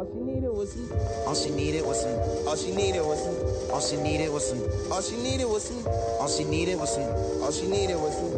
All 0.02 0.08
she 0.08 0.18
needed 0.18 0.50
was 0.50 0.72
some. 0.72 0.90
All 1.28 1.34
she 1.36 1.50
needed 1.52 1.86
was 1.86 2.02
some. 2.02 2.18
All 2.48 2.56
she 2.56 2.72
needed 2.72 3.02
was 3.02 3.22
some. 3.22 3.70
All 3.70 3.80
she 3.80 3.96
needed 3.96 4.32
was 4.32 4.48
some. 4.48 4.58
All 4.90 5.00
she 5.00 5.14
needed 5.14 5.46
was 5.46 5.62
some. 5.62 5.86
All 6.20 6.28
she 6.28 6.44
needed 6.44 6.74
was 6.74 6.90
some. 6.90 7.14
All 7.38 7.52
she 7.52 7.66
needed 7.68 7.96
was 8.02 8.16
some. 8.18 8.34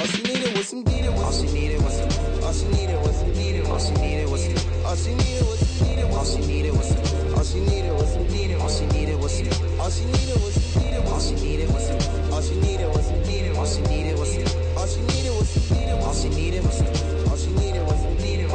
All 0.00 0.06
she 0.06 0.22
needed 0.22 0.56
was 0.56 0.66
some. 0.70 0.84
Needed 0.84 1.10
All 1.12 1.26
was 1.26 1.40
she 1.40 1.52
needed 1.52 1.82
was 1.82 1.92
some. 1.92 2.08
All 2.42 2.52
she 2.54 2.66
needed 2.72 2.96
was 3.04 3.16
some. 3.18 3.32
Needed 3.34 3.66
All 3.68 3.78
she 3.78 3.92
needed 4.00 4.30
was 4.30 4.44
some. 4.48 4.86
All 4.88 4.96
she 4.96 5.12
needed 5.12 5.44
was 5.44 5.60
some. 5.60 5.86
Needed 5.86 6.04
All 6.08 6.24
she 6.24 6.40
needed 6.40 6.72
was 6.72 6.88
some. 6.88 7.36
All 7.36 7.44
she 7.44 7.60
needed 7.60 7.92
was 7.92 8.08
some. 8.08 8.26
Needed 8.32 8.56
All 8.56 8.68
she 8.72 8.86
needed 8.88 9.20
was 9.20 9.32
some. 9.36 9.80
All 9.80 9.90
she 9.90 10.04
needed 10.08 10.40
was 10.40 10.54
some. 10.56 10.80
Needed 10.80 11.04
All 11.04 11.20
she 11.20 11.34
needed 11.36 11.68
was 11.68 11.84
some. 11.84 12.32
All 12.32 12.40
she 12.40 12.54
needed 12.56 12.88
was 12.88 13.04
some. 13.04 13.20
Needed 13.28 13.56
All 13.56 13.66
she 13.66 13.82
needed 13.82 14.16
was 14.16 14.32
some. 14.32 14.78
All 14.78 14.86
she 14.88 15.00
needed 15.02 15.32
was 15.36 15.48
some. 15.50 15.76
Needed 15.76 16.00
All 16.00 16.14
she 16.14 16.28
needed 16.30 16.64
was 16.64 16.78
some. 16.78 17.17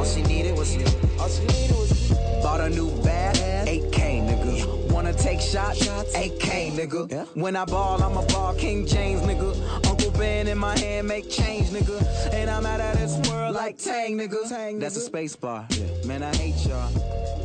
All 0.03 0.09
she 0.09 0.21
needed 0.23 0.57
was 0.57 0.67
some. 0.67 0.83
All 1.17 1.29
she 1.29 1.45
needed 1.45 1.77
was 1.77 2.09
some. 2.09 2.17
Bought 2.41 2.59
a 2.59 2.69
new 2.69 2.91
bag, 3.03 3.37
8K, 3.65 4.19
nigga. 4.27 4.91
Wanna 4.91 5.13
take 5.13 5.39
shots? 5.39 5.79
8K, 6.13 6.71
nigga. 6.73 7.25
When 7.35 7.55
I 7.55 7.63
ball, 7.63 8.03
I'm 8.03 8.17
a 8.17 8.25
ball 8.25 8.53
King 8.53 8.85
James, 8.85 9.21
nigga. 9.21 9.55
Uncle 9.87 10.11
Ben 10.11 10.49
in 10.49 10.57
my 10.57 10.77
hand, 10.77 11.07
make 11.07 11.29
change, 11.29 11.69
nigga. 11.69 12.03
And 12.33 12.49
I'm 12.49 12.65
out 12.65 12.81
of 12.81 12.99
this 12.99 13.15
world 13.29 13.55
like 13.55 13.77
Tang, 13.77 14.17
nigga. 14.17 14.77
That's 14.77 14.97
a 14.97 14.99
space 14.99 15.37
bar. 15.37 15.69
Man, 16.05 16.21
I 16.21 16.35
hate 16.35 16.65
y'all. 16.67 16.91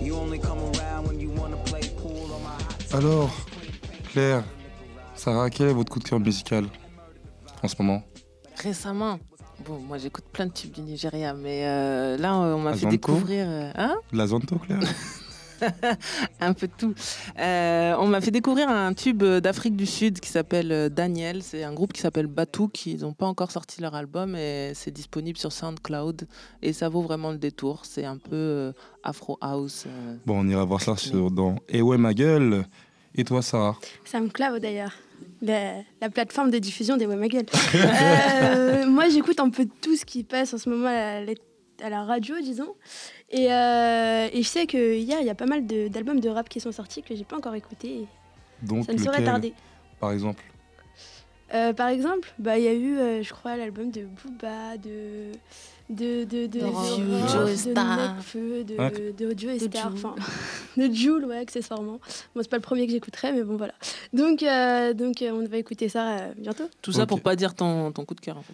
You 0.03 0.17
only 0.17 0.41
come 0.41 0.59
around 0.59 1.07
when 1.07 1.21
you 1.21 1.31
wanna 1.31 1.59
play 1.59 1.83
pool 1.97 2.29
on 2.35 2.43
my 2.43 2.51
hot 2.51 2.93
Alors, 2.93 3.31
Claire, 4.11 4.43
Sarah, 5.15 5.49
quel 5.49 5.69
est 5.69 5.75
votre 5.75 5.93
coup 5.93 6.01
de 6.01 6.09
cœur 6.09 6.19
musical 6.19 6.65
en 7.63 7.69
ce 7.69 7.77
moment? 7.79 8.03
Récemment, 8.57 9.21
bon, 9.67 9.79
moi 9.79 9.99
j'écoute 9.99 10.25
plein 10.33 10.47
de 10.47 10.53
tubes 10.53 10.73
du 10.73 10.81
Nigeria, 10.83 11.35
mais 11.35 11.63
euh, 11.67 12.17
là 12.17 12.35
on 12.37 12.59
m'a 12.61 12.75
fait 12.75 12.87
découvrir. 12.87 13.47
euh, 13.49 13.71
hein 13.77 13.97
La 14.13 14.27
Zonto, 14.27 14.57
Claire 14.57 14.81
un 16.41 16.53
peu 16.53 16.69
de 16.69 16.73
tout. 16.79 16.95
Euh, 17.37 17.97
on 17.99 18.07
m'a 18.07 18.21
fait 18.21 18.31
découvrir 18.31 18.69
un 18.69 18.95
tube 18.95 19.25
d'Afrique 19.25 19.75
du 19.75 19.87
Sud 19.87 20.21
qui 20.21 20.29
s'appelle 20.29 20.89
Daniel. 20.89 21.43
C'est 21.43 21.65
un 21.65 21.73
groupe 21.73 21.93
qui 21.93 22.01
s'appelle 22.01 22.29
Batou, 22.29 22.69
qui 22.69 22.97
n'ont 22.97 23.13
pas 23.13 23.27
encore 23.27 23.51
sorti 23.51 23.81
leur 23.81 23.97
album 23.97 24.37
et 24.37 24.71
c'est 24.77 24.93
disponible 24.93 25.37
sur 25.37 25.51
SoundCloud 25.51 26.29
et 26.63 26.73
ça 26.73 26.89
vaut 26.89 27.03
vraiment 27.03 27.33
le 27.33 27.39
détour. 27.39 27.81
C'est 27.85 28.05
un 28.05 28.19
peu 28.19 28.73
Afro 29.03 29.37
House. 29.41 29.87
euh. 29.89 30.15
Bon, 30.27 30.39
on 30.39 30.49
ira 30.49 30.65
voir 30.65 30.81
ça 30.81 30.97
sur, 30.97 31.29
dans 31.33 31.57
Et 31.69 31.83
ouais, 31.83 31.99
ma 31.99 32.15
gueule. 32.15 32.65
Et 33.17 33.25
toi, 33.25 33.43
Sarah? 33.43 33.77
Ça 34.05 34.21
me 34.21 34.29
clave 34.29 34.61
d'ailleurs. 34.61 34.93
La, 35.41 35.75
la 36.01 36.11
plateforme 36.11 36.51
de 36.51 36.59
diffusion 36.59 36.97
des 36.97 37.07
Ouais 37.07 37.17
ma 37.17 37.29
gueule. 37.29 37.47
Euh, 37.75 38.87
moi, 38.87 39.09
j'écoute 39.09 39.41
un 39.41 39.51
peu 39.51 39.67
tout 39.81 39.97
ce 39.97 40.05
qui 40.05 40.25
passe 40.25 40.55
en 40.55 40.59
ce 40.59 40.69
moment 40.69 40.89
à 40.89 41.21
la, 41.21 41.33
à 41.83 41.91
la 41.91 42.05
radio, 42.05 42.37
disons. 42.41 42.75
Et, 43.31 43.53
euh, 43.53 44.29
et 44.33 44.43
je 44.43 44.49
sais 44.49 44.67
que 44.67 44.97
hier, 44.97 45.19
il 45.21 45.27
y 45.27 45.31
a 45.31 45.35
pas 45.35 45.47
mal 45.47 45.67
d'albums 45.67 46.21
de, 46.21 46.29
rap 46.29 46.49
qui 46.49 46.61
sont 46.61 46.73
sortis 46.73 47.03
que 47.03 47.15
j'ai 47.15 47.25
pas 47.25 47.37
encore 47.37 47.55
écoutés. 47.55 48.07
Donc, 48.63 48.87
Ça 48.87 48.93
ne 48.93 48.99
saurait 48.99 49.25
tarder. 49.25 49.53
Par 50.01 50.13
exemple? 50.13 50.43
Euh, 51.55 51.73
par 51.73 51.89
exemple, 51.89 52.31
bah, 52.39 52.59
il 52.59 52.65
y 52.65 52.69
a 52.69 52.75
eu, 52.75 52.99
euh, 52.99 53.23
je 53.23 53.33
crois, 53.33 53.57
l'album 53.57 53.91
de 53.91 54.03
Booba, 54.03 54.77
de. 54.77 55.33
De, 55.91 56.25
de, 56.25 56.25
de, 56.25 56.47
De 56.47 56.59
de, 56.59 56.61
de 56.61 56.65
de, 58.63 59.13
de 59.13 59.39
Joe 59.39 59.49
et 59.53 59.59
De 59.59 59.73
Star, 59.73 59.97
Jul. 59.97 60.05
enfin, 60.05 60.15
de 60.77 60.93
Jules, 60.93 61.25
ouais, 61.25 61.39
accessoirement. 61.39 61.99
Bon, 62.35 62.43
c'est 62.43 62.51
pas 62.51 62.59
le 62.59 62.63
premier 62.63 62.85
que 62.85 62.93
j'écouterai, 62.93 63.33
mais 63.33 63.43
bon, 63.43 63.57
voilà. 63.57 63.73
Donc, 64.13 64.43
euh, 64.43 64.93
donc 64.93 65.23
euh, 65.23 65.31
on 65.33 65.47
va 65.49 65.57
écouter 65.57 65.89
ça 65.89 66.11
euh, 66.11 66.33
bientôt. 66.37 66.65
Tout 66.83 66.93
ça 66.93 67.05
Ok. 67.05 67.09
pour 67.09 67.21
pas 67.23 67.37
dire 67.37 67.55
ton, 67.55 67.91
ton 67.91 68.05
coup 68.05 68.13
de 68.15 68.21
cœur 68.21 68.37
en 68.37 68.43
fait. 68.43 68.53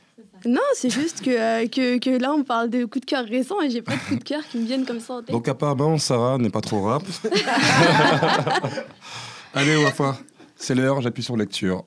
Non, 0.48 0.60
c'est 0.74 0.90
juste 0.90 1.22
que, 1.22 1.30
euh, 1.30 1.66
que, 1.66 1.98
que 1.98 2.10
là, 2.10 2.32
on 2.32 2.44
parle 2.44 2.70
de 2.70 2.84
coups 2.84 3.00
de 3.04 3.10
cœur 3.10 3.24
récents 3.24 3.60
et 3.62 3.68
j'ai 3.68 3.82
pas 3.82 3.96
de 3.96 4.00
coups 4.06 4.20
de 4.20 4.24
cœur 4.24 4.42
qui 4.48 4.58
me 4.58 4.66
viennent 4.66 4.86
comme 4.86 5.00
ça 5.00 5.14
en 5.14 5.22
tête. 5.22 5.32
Donc, 5.32 5.48
apparemment, 5.48 5.98
Sarah 5.98 6.38
n'est 6.38 6.50
pas 6.50 6.60
trop 6.60 6.82
rap. 6.82 7.02
Allez, 9.54 9.76
Wafa, 9.82 10.18
c'est 10.56 10.76
l'heure, 10.76 11.00
j'appuie 11.00 11.24
sur 11.24 11.36
lecture. 11.36 11.84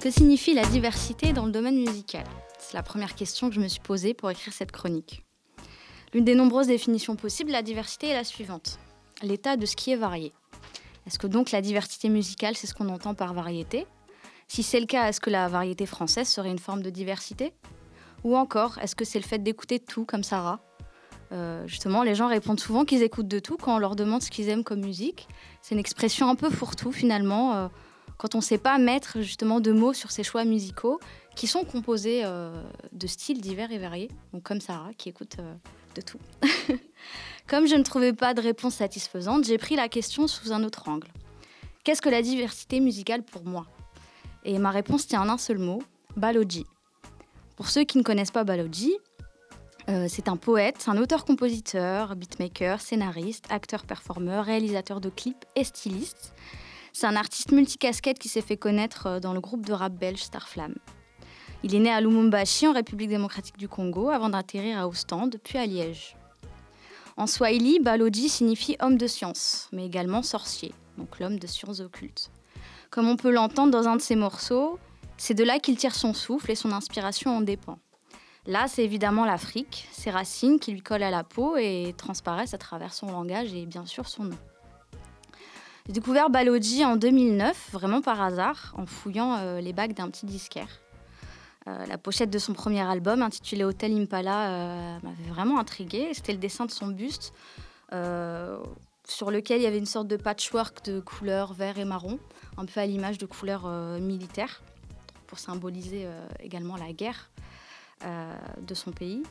Que 0.00 0.10
signifie 0.10 0.54
la 0.54 0.64
diversité 0.64 1.34
dans 1.34 1.44
le 1.44 1.52
domaine 1.52 1.76
musical? 1.76 2.24
C'est 2.58 2.72
la 2.74 2.82
première 2.82 3.14
question 3.14 3.50
que 3.50 3.54
je 3.54 3.60
me 3.60 3.68
suis 3.68 3.80
posée 3.80 4.14
pour 4.14 4.30
écrire 4.30 4.54
cette 4.54 4.72
chronique. 4.72 5.24
L'une 6.14 6.24
des 6.24 6.34
nombreuses 6.34 6.68
définitions 6.68 7.16
possibles, 7.16 7.50
la 7.50 7.60
diversité 7.60 8.08
est 8.08 8.14
la 8.14 8.24
suivante. 8.24 8.78
L'état 9.22 9.56
de 9.56 9.66
ce 9.66 9.76
qui 9.76 9.90
est 9.90 9.96
varié. 9.96 10.32
Est-ce 11.06 11.18
que 11.18 11.26
donc 11.26 11.50
la 11.50 11.60
diversité 11.60 12.08
musicale, 12.08 12.56
c'est 12.56 12.66
ce 12.66 12.72
qu'on 12.72 12.88
entend 12.88 13.14
par 13.14 13.34
variété? 13.34 13.86
Si 14.48 14.62
c'est 14.62 14.80
le 14.80 14.86
cas, 14.86 15.06
est-ce 15.08 15.20
que 15.20 15.28
la 15.28 15.48
variété 15.48 15.84
française 15.84 16.28
serait 16.28 16.50
une 16.50 16.58
forme 16.58 16.82
de 16.82 16.90
diversité? 16.90 17.52
Ou 18.24 18.36
encore, 18.38 18.78
est-ce 18.78 18.96
que 18.96 19.04
c'est 19.04 19.18
le 19.18 19.24
fait 19.24 19.38
d'écouter 19.38 19.80
tout 19.80 20.06
comme 20.06 20.24
Sarah? 20.24 20.60
Euh, 21.32 21.66
Justement, 21.66 22.02
les 22.02 22.14
gens 22.14 22.28
répondent 22.28 22.58
souvent 22.58 22.86
qu'ils 22.86 23.02
écoutent 23.02 23.28
de 23.28 23.38
tout 23.38 23.58
quand 23.58 23.76
on 23.76 23.78
leur 23.78 23.96
demande 23.96 24.22
ce 24.22 24.30
qu'ils 24.30 24.48
aiment 24.48 24.64
comme 24.64 24.80
musique. 24.80 25.28
C'est 25.60 25.74
une 25.74 25.80
expression 25.80 26.28
un 26.30 26.36
peu 26.36 26.48
fourre-tout 26.48 26.90
finalement. 26.90 27.54
euh, 27.54 27.68
quand 28.20 28.34
on 28.34 28.38
ne 28.38 28.42
sait 28.42 28.58
pas 28.58 28.76
mettre 28.76 29.22
justement 29.22 29.60
de 29.60 29.72
mots 29.72 29.94
sur 29.94 30.10
ces 30.10 30.22
choix 30.22 30.44
musicaux 30.44 31.00
qui 31.36 31.46
sont 31.46 31.64
composés 31.64 32.20
euh, 32.22 32.62
de 32.92 33.06
styles 33.06 33.40
divers 33.40 33.72
et 33.72 33.78
variés, 33.78 34.10
donc 34.34 34.42
comme 34.42 34.60
Sarah 34.60 34.90
qui 34.92 35.08
écoute 35.08 35.36
euh, 35.38 35.54
de 35.94 36.02
tout. 36.02 36.18
comme 37.48 37.66
je 37.66 37.76
ne 37.76 37.82
trouvais 37.82 38.12
pas 38.12 38.34
de 38.34 38.42
réponse 38.42 38.74
satisfaisante, 38.74 39.44
j'ai 39.44 39.56
pris 39.56 39.74
la 39.74 39.88
question 39.88 40.26
sous 40.26 40.52
un 40.52 40.62
autre 40.64 40.86
angle. 40.90 41.08
Qu'est-ce 41.82 42.02
que 42.02 42.10
la 42.10 42.20
diversité 42.20 42.80
musicale 42.80 43.22
pour 43.22 43.46
moi? 43.46 43.64
Et 44.44 44.58
ma 44.58 44.70
réponse 44.70 45.06
tient 45.06 45.22
en 45.22 45.30
un 45.30 45.38
seul 45.38 45.56
mot, 45.56 45.82
Baloji. 46.14 46.66
Pour 47.56 47.70
ceux 47.70 47.84
qui 47.84 47.96
ne 47.96 48.02
connaissent 48.02 48.30
pas 48.30 48.44
Baloji, 48.44 48.92
euh, 49.88 50.08
c'est 50.10 50.28
un 50.28 50.36
poète, 50.36 50.84
un 50.88 50.98
auteur-compositeur, 50.98 52.16
beatmaker, 52.16 52.82
scénariste, 52.82 53.46
acteur-performeur, 53.48 54.44
réalisateur 54.44 55.00
de 55.00 55.08
clips 55.08 55.46
et 55.56 55.64
styliste. 55.64 56.34
C'est 56.92 57.06
un 57.06 57.16
artiste 57.16 57.52
multicasquette 57.52 58.18
qui 58.18 58.28
s'est 58.28 58.40
fait 58.40 58.56
connaître 58.56 59.06
euh, 59.06 59.20
dans 59.20 59.32
le 59.32 59.40
groupe 59.40 59.64
de 59.64 59.72
rap 59.72 59.92
belge 59.92 60.22
Starflame. 60.22 60.74
Il 61.62 61.74
est 61.74 61.78
né 61.78 61.90
à 61.90 62.00
Lumumbashi, 62.00 62.66
en 62.66 62.72
République 62.72 63.10
démocratique 63.10 63.58
du 63.58 63.68
Congo, 63.68 64.08
avant 64.08 64.30
d'atterrir 64.30 64.78
à 64.78 64.88
Ostende, 64.88 65.36
puis 65.42 65.58
à 65.58 65.66
Liège. 65.66 66.16
En 67.16 67.26
Swahili, 67.26 67.80
Baloji 67.80 68.28
signifie 68.28 68.76
homme 68.80 68.96
de 68.96 69.06
science, 69.06 69.68
mais 69.72 69.84
également 69.84 70.22
sorcier, 70.22 70.72
donc 70.96 71.18
l'homme 71.20 71.38
de 71.38 71.46
sciences 71.46 71.80
occultes. 71.80 72.30
Comme 72.90 73.08
on 73.08 73.16
peut 73.16 73.30
l'entendre 73.30 73.70
dans 73.70 73.88
un 73.88 73.96
de 73.96 74.00
ses 74.00 74.16
morceaux, 74.16 74.78
c'est 75.18 75.34
de 75.34 75.44
là 75.44 75.58
qu'il 75.58 75.76
tire 75.76 75.94
son 75.94 76.14
souffle 76.14 76.50
et 76.50 76.54
son 76.54 76.72
inspiration 76.72 77.36
en 77.36 77.42
dépend. 77.42 77.78
Là, 78.46 78.68
c'est 78.68 78.82
évidemment 78.82 79.26
l'Afrique, 79.26 79.86
ses 79.92 80.10
racines 80.10 80.58
qui 80.58 80.72
lui 80.72 80.80
collent 80.80 81.02
à 81.02 81.10
la 81.10 81.24
peau 81.24 81.58
et 81.58 81.94
transparaissent 81.96 82.54
à 82.54 82.58
travers 82.58 82.94
son 82.94 83.12
langage 83.12 83.52
et 83.52 83.66
bien 83.66 83.84
sûr 83.84 84.08
son 84.08 84.24
nom. 84.24 84.38
J'ai 85.90 85.94
découvert 85.94 86.30
Baloji 86.30 86.84
en 86.84 86.94
2009, 86.94 87.70
vraiment 87.72 88.00
par 88.00 88.22
hasard, 88.22 88.72
en 88.76 88.86
fouillant 88.86 89.38
euh, 89.38 89.60
les 89.60 89.72
bacs 89.72 89.92
d'un 89.92 90.08
petit 90.08 90.24
disquaire. 90.24 90.68
Euh, 91.66 91.84
la 91.86 91.98
pochette 91.98 92.30
de 92.30 92.38
son 92.38 92.52
premier 92.52 92.82
album, 92.82 93.22
intitulé 93.22 93.64
Hotel 93.64 94.00
Impala, 94.00 94.50
euh, 94.50 94.98
m'avait 95.02 95.28
vraiment 95.30 95.58
intriguée. 95.58 96.10
C'était 96.14 96.30
le 96.30 96.38
dessin 96.38 96.66
de 96.66 96.70
son 96.70 96.86
buste, 96.86 97.32
sur 97.90 99.32
lequel 99.32 99.60
il 99.60 99.64
y 99.64 99.66
avait 99.66 99.78
une 99.78 99.84
sorte 99.84 100.06
de 100.06 100.16
patchwork 100.16 100.84
de 100.84 101.00
couleurs 101.00 101.54
vert 101.54 101.76
et 101.76 101.84
marron, 101.84 102.20
un 102.56 102.66
peu 102.66 102.78
à 102.78 102.86
l'image 102.86 103.18
de 103.18 103.26
couleurs 103.26 103.66
militaires, 104.00 104.62
pour 105.26 105.40
symboliser 105.40 106.06
également 106.38 106.76
la 106.76 106.92
guerre. 106.92 107.32
De 108.62 108.74
son 108.74 108.92
pays. 108.92 109.24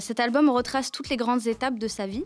Cet 0.00 0.18
album 0.18 0.50
retrace 0.50 0.90
toutes 0.90 1.08
les 1.08 1.16
grandes 1.16 1.46
étapes 1.46 1.78
de 1.78 1.88
sa 1.88 2.06
vie, 2.06 2.24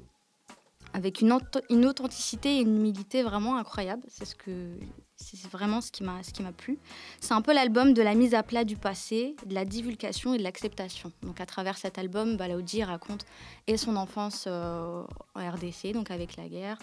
avec 0.95 1.21
une, 1.21 1.33
authenticité 1.33 2.57
et 2.57 2.61
une 2.63 2.77
humilité 2.77 3.23
vraiment 3.23 3.57
incroyables. 3.57 4.03
C'est 4.09 5.51
vraiment 5.51 5.83
ce 5.83 5.93
qui 5.93 6.03
m'a 6.03 6.53
plu. 6.53 6.79
C'est 7.21 7.35
un 7.35 7.43
peu 7.43 7.53
l'album 7.53 7.93
de 7.93 8.01
la 8.01 8.15
mise 8.15 8.35
à 8.35 8.43
plat 8.43 8.65
du 8.65 8.77
passé, 8.77 9.37
de 9.45 9.55
la 9.55 9.67
divulgation 9.67 10.33
et 10.33 10.39
de 10.39 10.43
l'acceptation. 10.43 11.13
Donc 11.23 11.41
à 11.41 11.47
travers 11.47 11.77
cet 11.77 11.99
album, 11.99 12.37
Balaoudi 12.37 12.83
raconte 12.83 13.27
et 13.67 13.77
son 13.77 13.97
enfance 13.97 14.47
euh, 14.47 15.03
en 15.35 15.51
RDC, 15.51 15.93
donc 15.93 16.11
avec 16.11 16.37
la 16.37 16.49
guerre, 16.49 16.79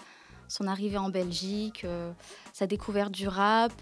son 0.46 0.68
arrivée 0.68 0.98
en 0.98 1.08
Belgique, 1.08 1.84
sa 2.52 2.68
découverte 2.68 3.10
du 3.10 3.26
rap. 3.26 3.72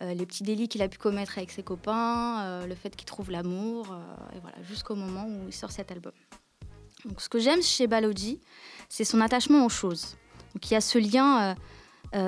Euh, 0.00 0.14
les 0.14 0.26
petits 0.26 0.44
délits 0.44 0.68
qu'il 0.68 0.82
a 0.82 0.88
pu 0.88 0.98
commettre 0.98 1.38
avec 1.38 1.50
ses 1.50 1.64
copains, 1.64 2.42
euh, 2.42 2.66
le 2.66 2.74
fait 2.76 2.94
qu'il 2.94 3.06
trouve 3.06 3.30
l'amour, 3.30 3.92
euh, 3.92 4.36
et 4.36 4.40
voilà, 4.40 4.56
jusqu'au 4.62 4.94
moment 4.94 5.26
où 5.26 5.48
il 5.48 5.52
sort 5.52 5.72
cet 5.72 5.90
album. 5.90 6.12
Donc, 7.04 7.20
ce 7.20 7.28
que 7.28 7.38
j'aime 7.38 7.62
chez 7.62 7.86
Baloji, 7.86 8.40
c'est 8.88 9.04
son 9.04 9.20
attachement 9.20 9.64
aux 9.64 9.68
choses. 9.68 10.16
Donc, 10.54 10.70
il 10.70 10.74
y 10.74 10.76
a 10.76 10.80
ce 10.80 10.98
lien 10.98 11.54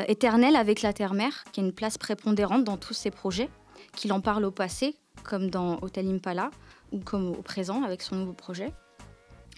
éternel 0.09 0.57
avec 0.57 0.83
la 0.83 0.93
terre-mère, 0.93 1.45
qui 1.53 1.61
a 1.61 1.63
une 1.63 1.73
place 1.73 1.97
prépondérante 1.97 2.65
dans 2.65 2.77
tous 2.77 2.95
ses 2.95 3.11
projets, 3.11 3.49
qu'il 3.97 4.13
en 4.13 4.21
parle 4.21 4.45
au 4.45 4.51
passé, 4.51 4.95
comme 5.25 5.51
dans 5.51 5.79
Hotel 5.83 6.09
Impala, 6.09 6.51
ou 6.93 7.01
comme 7.01 7.31
au 7.31 7.43
présent 7.43 7.83
avec 7.83 8.03
son 8.03 8.17
nouveau 8.17 8.33
projet. 8.33 8.73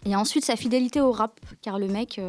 Et 0.04 0.16
ensuite 0.16 0.45
sa 0.45 0.57
fidélité 0.57 1.00
au 1.00 1.12
rap, 1.12 1.40
car 1.61 1.78
le 1.78 1.88
mec, 1.88 2.21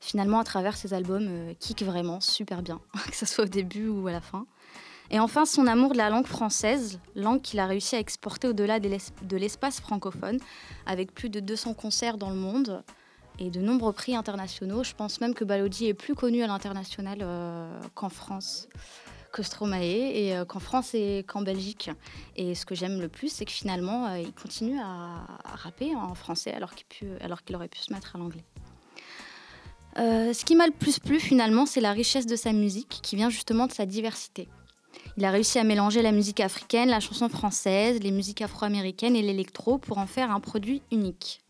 finalement, 0.00 0.40
à 0.40 0.44
travers 0.44 0.76
ses 0.76 0.94
albums, 0.94 1.54
kick 1.60 1.82
vraiment 1.82 2.20
super 2.20 2.62
bien, 2.62 2.80
que 3.10 3.16
ce 3.16 3.24
soit 3.24 3.44
au 3.44 3.48
début 3.48 3.88
ou 3.88 4.06
à 4.08 4.12
la 4.12 4.20
fin. 4.20 4.46
Et 5.10 5.18
enfin, 5.18 5.44
son 5.44 5.66
amour 5.66 5.92
de 5.92 5.96
la 5.96 6.08
langue 6.08 6.26
française, 6.26 7.00
langue 7.16 7.42
qu'il 7.42 7.58
a 7.58 7.66
réussi 7.66 7.96
à 7.96 7.98
exporter 7.98 8.46
au-delà 8.46 8.78
de 8.78 9.36
l'espace 9.36 9.80
francophone, 9.80 10.38
avec 10.86 11.12
plus 11.12 11.28
de 11.28 11.40
200 11.40 11.74
concerts 11.74 12.16
dans 12.16 12.30
le 12.30 12.36
monde 12.36 12.84
et 13.40 13.50
de 13.50 13.60
nombreux 13.60 13.92
prix 13.92 14.14
internationaux. 14.14 14.84
Je 14.84 14.94
pense 14.94 15.20
même 15.20 15.34
que 15.34 15.44
Balodi 15.44 15.86
est 15.86 15.94
plus 15.94 16.14
connu 16.14 16.42
à 16.44 16.46
l'international 16.46 17.18
euh, 17.22 17.80
qu'en 17.94 18.08
France, 18.08 18.68
que 19.32 19.42
Stromae, 19.42 19.82
et 19.82 20.36
euh, 20.36 20.44
qu'en 20.44 20.60
France 20.60 20.94
et 20.94 21.24
qu'en 21.26 21.42
Belgique. 21.42 21.90
Et 22.36 22.54
ce 22.54 22.64
que 22.64 22.76
j'aime 22.76 23.00
le 23.00 23.08
plus, 23.08 23.32
c'est 23.32 23.44
que 23.44 23.52
finalement, 23.52 24.06
euh, 24.06 24.18
il 24.20 24.32
continue 24.32 24.78
à, 24.78 25.26
rapper 25.44 25.96
en 25.96 26.14
français 26.14 26.52
alors 26.52 26.74
qu'il 26.74 27.56
aurait 27.56 27.68
pu 27.68 27.78
se 27.78 27.92
mettre 27.92 28.14
à 28.14 28.18
l'anglais. 28.18 28.44
ce 29.96 30.44
qui 30.44 30.54
m'a 30.54 30.66
le 30.66 30.72
plus 30.72 31.00
plu 31.00 31.18
finalement, 31.18 31.66
c'est 31.66 31.80
la 31.80 31.92
richesse 31.92 32.26
de 32.26 32.36
sa 32.36 32.52
musique 32.52 33.00
qui 33.02 33.16
vient 33.16 33.30
justement 33.30 33.66
de 33.66 33.72
sa 33.72 33.86
diversité. 33.86 34.48
Il 35.16 35.24
a 35.24 35.30
réussi 35.30 35.58
à 35.58 35.64
mélanger 35.64 36.02
la 36.02 36.12
musique 36.12 36.40
africaine, 36.40 36.88
la 36.88 37.00
chanson 37.00 37.28
française, 37.28 38.00
les 38.00 38.10
musiques 38.10 38.42
afro-américaines 38.42 39.16
et 39.16 39.22
l'électro 39.22 39.78
pour 39.78 39.98
en 39.98 40.06
faire 40.06 40.30
un 40.30 40.40
produit 40.40 40.82
unique. 40.90 41.40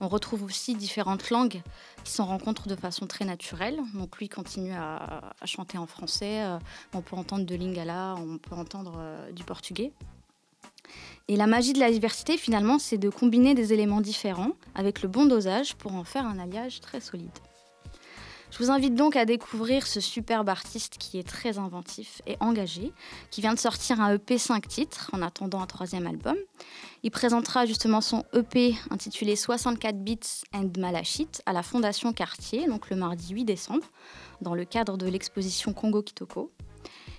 On 0.00 0.08
retrouve 0.08 0.44
aussi 0.44 0.74
différentes 0.74 1.28
langues 1.28 1.60
qui 2.04 2.12
s'en 2.12 2.24
rencontrent 2.24 2.68
de 2.68 2.74
façon 2.74 3.06
très 3.06 3.26
naturelle. 3.26 3.78
Donc 3.94 4.16
lui 4.16 4.30
continue 4.30 4.72
à, 4.72 5.34
chanter 5.44 5.76
en 5.76 5.86
français, 5.86 6.42
euh, 6.42 6.58
on 6.94 7.02
peut 7.02 7.16
entendre 7.16 7.44
de 7.44 7.54
lingala, 7.54 8.14
on 8.16 8.38
peut 8.38 8.54
entendre 8.54 8.94
euh, 8.96 9.30
du 9.32 9.44
portugais. 9.44 9.92
Et 11.28 11.36
la 11.36 11.46
magie 11.46 11.74
de 11.74 11.78
la 11.78 11.90
diversité, 11.90 12.36
finalement, 12.38 12.78
c'est 12.78 12.98
de 12.98 13.10
combiner 13.10 13.54
des 13.54 13.72
éléments 13.72 14.00
différents 14.00 14.52
avec 14.74 15.02
le 15.02 15.08
bon 15.08 15.26
dosage 15.26 15.76
pour 15.76 15.94
en 15.94 16.04
faire 16.04 16.26
un 16.26 16.38
alliage 16.38 16.80
très 16.80 17.00
solide. 17.00 17.30
Je 18.50 18.58
vous 18.58 18.70
invite 18.70 18.96
donc 18.96 19.14
à 19.14 19.24
découvrir 19.24 19.86
ce 19.86 20.00
superbe 20.00 20.48
artiste 20.48 20.96
qui 20.98 21.18
est 21.18 21.26
très 21.26 21.58
inventif 21.58 22.20
et 22.26 22.36
engagé, 22.40 22.92
qui 23.30 23.40
vient 23.40 23.54
de 23.54 23.58
sortir 23.58 24.00
un 24.00 24.14
EP 24.14 24.38
5 24.38 24.66
titres 24.66 25.08
en 25.12 25.22
attendant 25.22 25.60
un 25.60 25.66
troisième 25.66 26.06
album. 26.06 26.34
Il 27.04 27.12
présentera 27.12 27.64
justement 27.64 28.00
son 28.00 28.24
EP 28.34 28.74
intitulé 28.90 29.36
64 29.36 30.02
Beats 30.02 30.44
and 30.52 30.70
Malachite 30.78 31.42
à 31.46 31.52
la 31.52 31.62
Fondation 31.62 32.12
Cartier, 32.12 32.66
donc 32.66 32.90
le 32.90 32.96
mardi 32.96 33.32
8 33.32 33.44
décembre, 33.44 33.86
dans 34.40 34.54
le 34.54 34.64
cadre 34.64 34.98
de 34.98 35.06
l'exposition 35.06 35.72
Congo 35.72 36.02
Kitoko. 36.02 36.50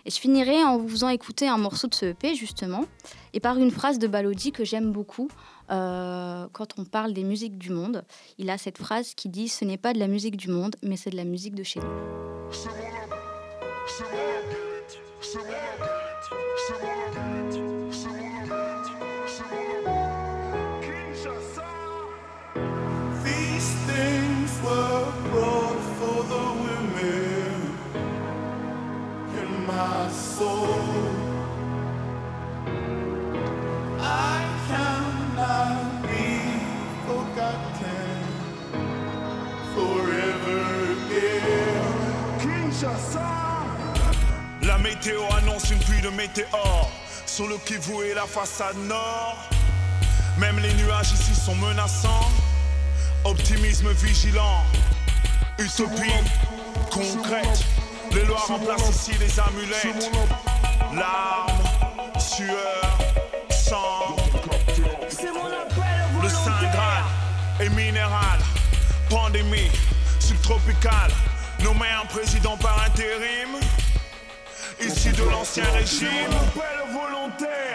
Et 0.06 0.10
je 0.10 0.20
finirai 0.20 0.64
en 0.64 0.78
vous 0.78 0.90
faisant 0.90 1.10
écouter 1.10 1.48
un 1.48 1.58
morceau 1.58 1.88
de 1.88 1.94
ce 1.94 2.08
EP 2.08 2.36
justement, 2.36 2.86
et 3.34 3.40
par 3.40 3.58
une 3.58 3.72
phrase 3.72 4.00
de 4.00 4.08
Balodi 4.08 4.52
que 4.52 4.66
j'aime 4.66 4.92
beaucoup 4.92 5.30
euh, 5.72 6.48
quand 6.52 6.78
on 6.78 6.86
parle 6.86 7.14
des 7.14 7.24
musiques 7.24 7.58
du 7.58 7.72
monde. 7.72 8.04
Il 8.38 8.50
a 8.50 8.58
cette 8.58 8.78
phrase 8.78 9.14
qui 9.14 9.30
dit 9.30 9.48
Ce 9.48 9.66
n'est 9.66 9.78
pas 9.78 9.94
de 9.94 10.00
la 10.00 10.08
musique 10.08 10.38
du 10.38 10.50
monde, 10.50 10.76
mais 10.84 10.98
c'est 10.98 11.10
de 11.10 11.18
la 11.18 11.26
musique 11.26 11.56
de 11.56 11.64
chez 11.64 11.80
nous. 11.80 11.88
La 44.64 44.78
météo 44.78 45.22
annonce 45.38 45.70
une 45.70 45.80
pluie 45.80 46.02
de 46.02 46.10
météores 46.10 46.90
sur 47.26 47.48
le 47.48 47.58
Kivu 47.58 48.04
et 48.06 48.14
la 48.14 48.26
façade 48.26 48.78
nord. 48.88 49.38
Même 50.38 50.60
les 50.60 50.74
nuages 50.74 51.12
ici 51.12 51.34
sont 51.36 51.56
menaçants. 51.56 52.30
Optimisme 53.24 53.92
vigilant, 53.92 54.64
utopie 55.60 56.12
concrète. 56.92 57.66
Les 58.12 58.26
lois 58.26 58.44
remplacent 58.48 58.90
ici 58.90 59.12
les 59.20 59.40
amulettes. 59.40 60.12
Larmes, 60.94 62.20
sueur, 62.20 62.98
sang. 63.50 64.16
Le 66.22 66.30
Saint 66.30 66.62
Graal 66.72 67.04
est 67.60 67.70
minéral. 67.70 68.40
Pandémie 69.10 69.72
subtropicale. 70.20 71.12
Nommé 71.64 71.86
un 72.02 72.06
président 72.06 72.58
par 72.58 72.84
intérim. 72.86 73.60
Ici 74.80 75.10
de 75.10 75.24
l'ancien 75.30 75.64
régime. 75.74 76.32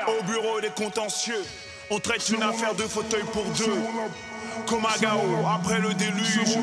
Au 0.09 0.25
bureau 0.25 0.61
des 0.61 0.71
contentieux. 0.71 1.45
On 1.91 2.01
traite 2.01 2.29
une 2.31 2.43
affaire 2.43 2.75
de 2.75 2.83
fauteuil 2.83 3.23
pour 3.33 3.45
deux. 3.45 3.79
Comme 4.67 4.85
à 4.87 4.99
Gao, 4.99 5.21
après 5.55 5.79
le 5.79 5.95
déluge. 5.95 6.59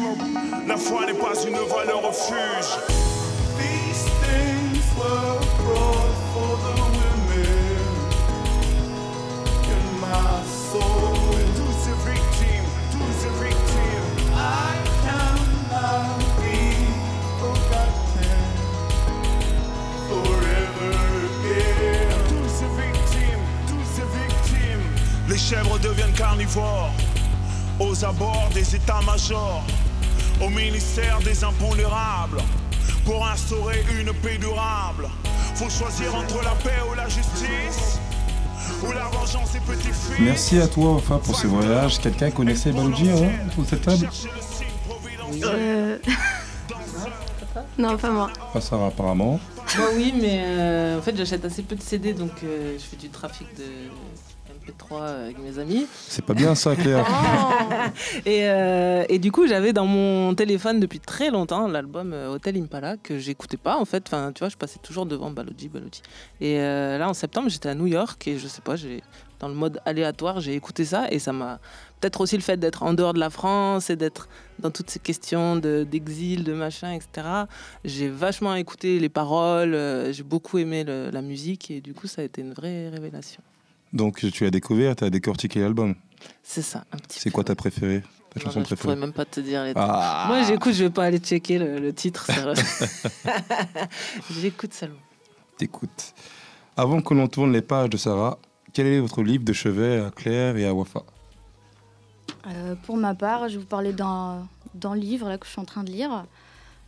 La 0.68 0.76
foi 0.78 1.06
n'est 1.06 1.14
pas 1.14 1.34
une 1.46 1.56
le 1.56 1.96
refuge. 1.96 3.13
Fort, 26.48 26.92
aux 27.80 28.06
abords 28.06 28.50
des 28.54 28.76
états-majors, 28.76 29.64
au 30.42 30.50
ministère 30.50 31.20
des 31.20 31.44
impondérables, 31.44 32.42
pour 33.06 33.26
instaurer 33.26 33.84
une 34.00 34.14
paix 34.22 34.38
durable. 34.38 35.10
Faut 35.56 35.70
choisir 35.70 36.14
entre 36.16 36.44
la 36.44 36.56
paix 36.64 36.80
ou 36.90 36.96
la 36.96 37.08
justice, 37.08 38.00
ou 38.84 38.92
la 38.92 39.06
vengeance 39.06 39.52
des 39.54 39.60
petits 39.60 39.88
fils. 39.88 40.20
Merci 40.20 40.60
à 40.60 40.68
toi, 40.68 40.92
enfin, 40.92 41.20
pour 41.20 41.36
ce 41.36 41.48
voyage. 41.48 42.00
Quelqu'un 42.00 42.32
connaissait 42.32 42.72
Balouji 42.72 43.10
hein, 43.10 43.32
autour 43.48 43.64
de 43.64 43.70
cette 43.70 43.82
table 43.82 44.10
Euh, 45.44 45.98
non, 47.78 47.98
pas 47.98 48.12
moi. 48.12 48.30
Pas 48.54 48.62
Sarah, 48.62 48.88
apparemment. 48.88 49.40
Moi 49.78 49.88
oui, 49.96 50.14
mais 50.22 50.44
euh, 50.44 51.00
en 51.00 51.02
fait 51.02 51.16
j'achète 51.18 51.44
assez 51.46 51.64
peu 51.64 51.76
de 51.76 51.82
CD, 51.82 52.14
donc 52.14 52.32
euh, 52.44 52.78
je 52.78 52.84
fais 52.84 52.98
du 52.98 53.10
trafic 53.10 53.48
de 53.58 53.64
MP3 54.64 55.02
avec 55.26 55.40
mes 55.40 55.60
amis. 55.60 55.86
C'est 56.08 56.24
pas 56.26 56.34
bien 56.34 56.56
ça, 56.56 56.76
Claire. 56.76 57.06
et, 58.26 58.48
euh, 58.50 59.04
et 59.10 59.20
du 59.20 59.32
coup, 59.32 59.48
j'avais 59.48 59.74
dans 59.74 59.86
mon 59.86 60.34
téléphone 60.36 60.80
depuis 60.80 61.00
très 61.00 61.30
longtemps 61.32 61.68
l'album 61.68 62.14
euh, 62.14 62.30
Hotel 62.30 62.58
Impala 62.58 62.98
que 62.98 63.18
j'écoutais 63.18 63.58
pas 63.58 63.78
en 63.78 63.86
fait. 63.86 64.04
Enfin, 64.08 64.32
tu 64.34 64.40
vois, 64.40 64.50
je 64.50 64.58
passais 64.58 64.80
toujours 64.82 65.06
devant 65.06 65.32
Balodi, 65.32 65.70
Balodi. 65.70 66.02
Et 66.42 66.60
euh, 66.60 66.98
là, 66.98 67.10
en 67.10 67.14
septembre, 67.14 67.50
j'étais 67.50 67.70
à 67.70 67.76
New 67.76 67.88
York 67.88 68.28
et 68.28 68.38
je 68.38 68.48
sais 68.48 68.62
pas, 68.62 68.76
j'ai 68.76 69.02
dans 69.40 69.48
le 69.50 69.56
mode 69.56 69.82
aléatoire, 69.86 70.40
j'ai 70.40 70.54
écouté 70.54 70.86
ça 70.86 71.08
et 71.12 71.20
ça 71.20 71.34
m'a 71.34 71.60
peut-être 72.00 72.22
aussi 72.22 72.38
le 72.38 72.42
fait 72.44 72.56
d'être 72.56 72.82
en 72.84 72.94
dehors 72.94 73.14
de 73.14 73.20
la 73.20 73.30
France 73.30 73.90
et 73.90 73.98
d'être 73.98 74.30
dans 74.60 74.72
toutes 74.72 74.90
ces 74.90 75.00
questions 75.00 75.58
de- 75.58 75.84
d'exil, 75.90 76.46
de, 76.46 76.54
machin, 76.54 76.94
etc. 76.94 77.28
J'ai 77.84 78.08
vachement 78.08 78.56
écouté 78.56 79.00
les 79.00 79.10
paroles, 79.10 79.74
euh, 79.74 80.14
j'ai 80.14 80.24
beaucoup 80.24 80.60
aimé 80.60 80.86
le- 80.86 81.10
la 81.12 81.22
musique 81.22 81.72
et 81.72 81.82
du 81.82 81.94
coup, 81.94 82.08
ça 82.08 82.22
a 82.22 82.26
été 82.26 82.40
une 82.42 82.54
vraie 82.54 82.88
révélation. 82.88 83.42
Donc 83.94 84.20
tu 84.32 84.46
as 84.46 84.50
découvert, 84.52 84.96
tu 84.96 85.04
as 85.04 85.10
décortiqué 85.10 85.60
l'album. 85.62 85.96
C'est 86.42 86.62
ça, 86.62 86.84
un 86.92 86.98
petit 86.98 87.20
C'est 87.20 87.30
quoi 87.32 87.44
ta 87.44 87.56
préférée 87.56 88.02
Ta 88.32 88.40
Non, 88.40 88.46
chanson 88.46 88.60
non, 88.60 88.66
je 88.66 88.68
préférée 88.76 88.96
pourrais 88.96 89.06
même 89.08 89.14
pas 89.14 89.26
te 89.26 89.40
dire 89.40 89.64
les 89.64 89.74
Ah. 89.76 90.26
Moi, 90.28 90.44
j'écoute, 90.44 90.74
je 90.74 90.86
vais 90.86 90.90
pas 90.90 91.06
aller 91.06 91.20
checker 91.20 91.60
le, 91.60 91.80
le 91.80 91.94
titre. 91.94 92.26
ça- 92.26 92.54
j'écoute 94.32 94.74
seulement. 94.74 94.98
T'écoutes. 95.58 96.14
Avant 96.76 97.02
que 97.02 97.14
l'on 97.14 97.28
tourne 97.28 97.52
les 97.54 97.62
pages 97.62 97.90
de 97.90 97.98
Sarah, 97.98 98.40
quel 98.74 98.88
est 98.88 99.00
votre 99.00 99.22
livre 99.22 99.44
de 99.44 99.54
chevet 99.54 100.00
à 100.00 100.10
Claire 100.10 100.58
et 100.58 100.66
à 100.66 100.74
Wafa? 100.74 101.04
Euh, 102.48 102.76
pour 102.86 102.98
ma 102.98 103.14
part, 103.14 103.48
je 103.50 103.54
vais 103.56 103.60
vous 103.62 103.68
parler 103.68 103.94
d'un 103.94 104.48
d'un 104.74 104.96
livre 104.96 105.30
là, 105.30 105.38
que 105.38 105.46
je 105.46 105.52
suis 105.52 105.62
en 105.62 105.66
train 105.66 105.84
de 105.84 105.92
lire. 105.92 106.26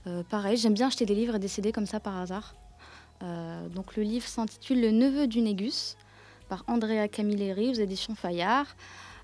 Euh, 0.08 0.24
pareil, 0.28 0.58
j'aime 0.58 0.74
bien 0.74 0.88
acheter 0.88 1.06
des 1.06 1.14
livres 1.14 1.36
et 1.36 1.40
des 1.40 1.48
CD 1.48 1.72
comme 1.72 1.86
ça 1.86 2.00
par 2.00 2.18
hasard. 2.18 2.56
Euh, 3.22 3.68
donc 3.70 3.96
le 3.96 4.02
livre 4.04 4.26
s'intitule 4.28 4.82
Le 4.82 4.90
neveu 4.92 5.28
du 5.28 5.42
Négus 5.42 5.96
par 6.46 6.64
Andrea 6.68 7.08
Camilleri 7.08 7.70
aux 7.70 7.74
éditions 7.74 8.16
Fayard. 8.16 8.68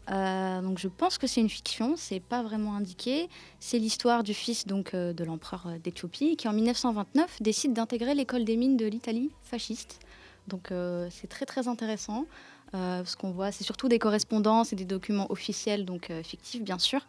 Euh, 0.09 0.61
donc 0.61 0.79
je 0.79 0.87
pense 0.87 1.17
que 1.17 1.27
c'est 1.27 1.41
une 1.41 1.49
fiction, 1.49 1.95
c'est 1.95 2.19
pas 2.19 2.41
vraiment 2.41 2.75
indiqué. 2.75 3.29
C'est 3.59 3.77
l'histoire 3.77 4.23
du 4.23 4.33
fils 4.33 4.65
donc 4.67 4.93
euh, 4.93 5.13
de 5.13 5.23
l'empereur 5.23 5.67
euh, 5.67 5.77
d'Éthiopie 5.77 6.35
qui 6.35 6.47
en 6.47 6.53
1929 6.53 7.41
décide 7.41 7.73
d'intégrer 7.73 8.15
l'école 8.15 8.43
des 8.43 8.57
mines 8.57 8.77
de 8.77 8.85
l'Italie 8.85 9.31
fasciste. 9.43 9.99
Donc 10.47 10.73
c'est 11.11 11.27
très 11.27 11.45
très 11.45 11.67
intéressant 11.67 12.25
parce 12.71 13.15
qu'on 13.15 13.29
voit, 13.29 13.51
c'est 13.51 13.63
surtout 13.63 13.87
des 13.87 13.99
correspondances 13.99 14.73
et 14.73 14.75
des 14.75 14.85
documents 14.85 15.31
officiels, 15.31 15.85
donc 15.85 16.11
fictifs 16.23 16.63
bien 16.63 16.79
sûr. 16.79 17.05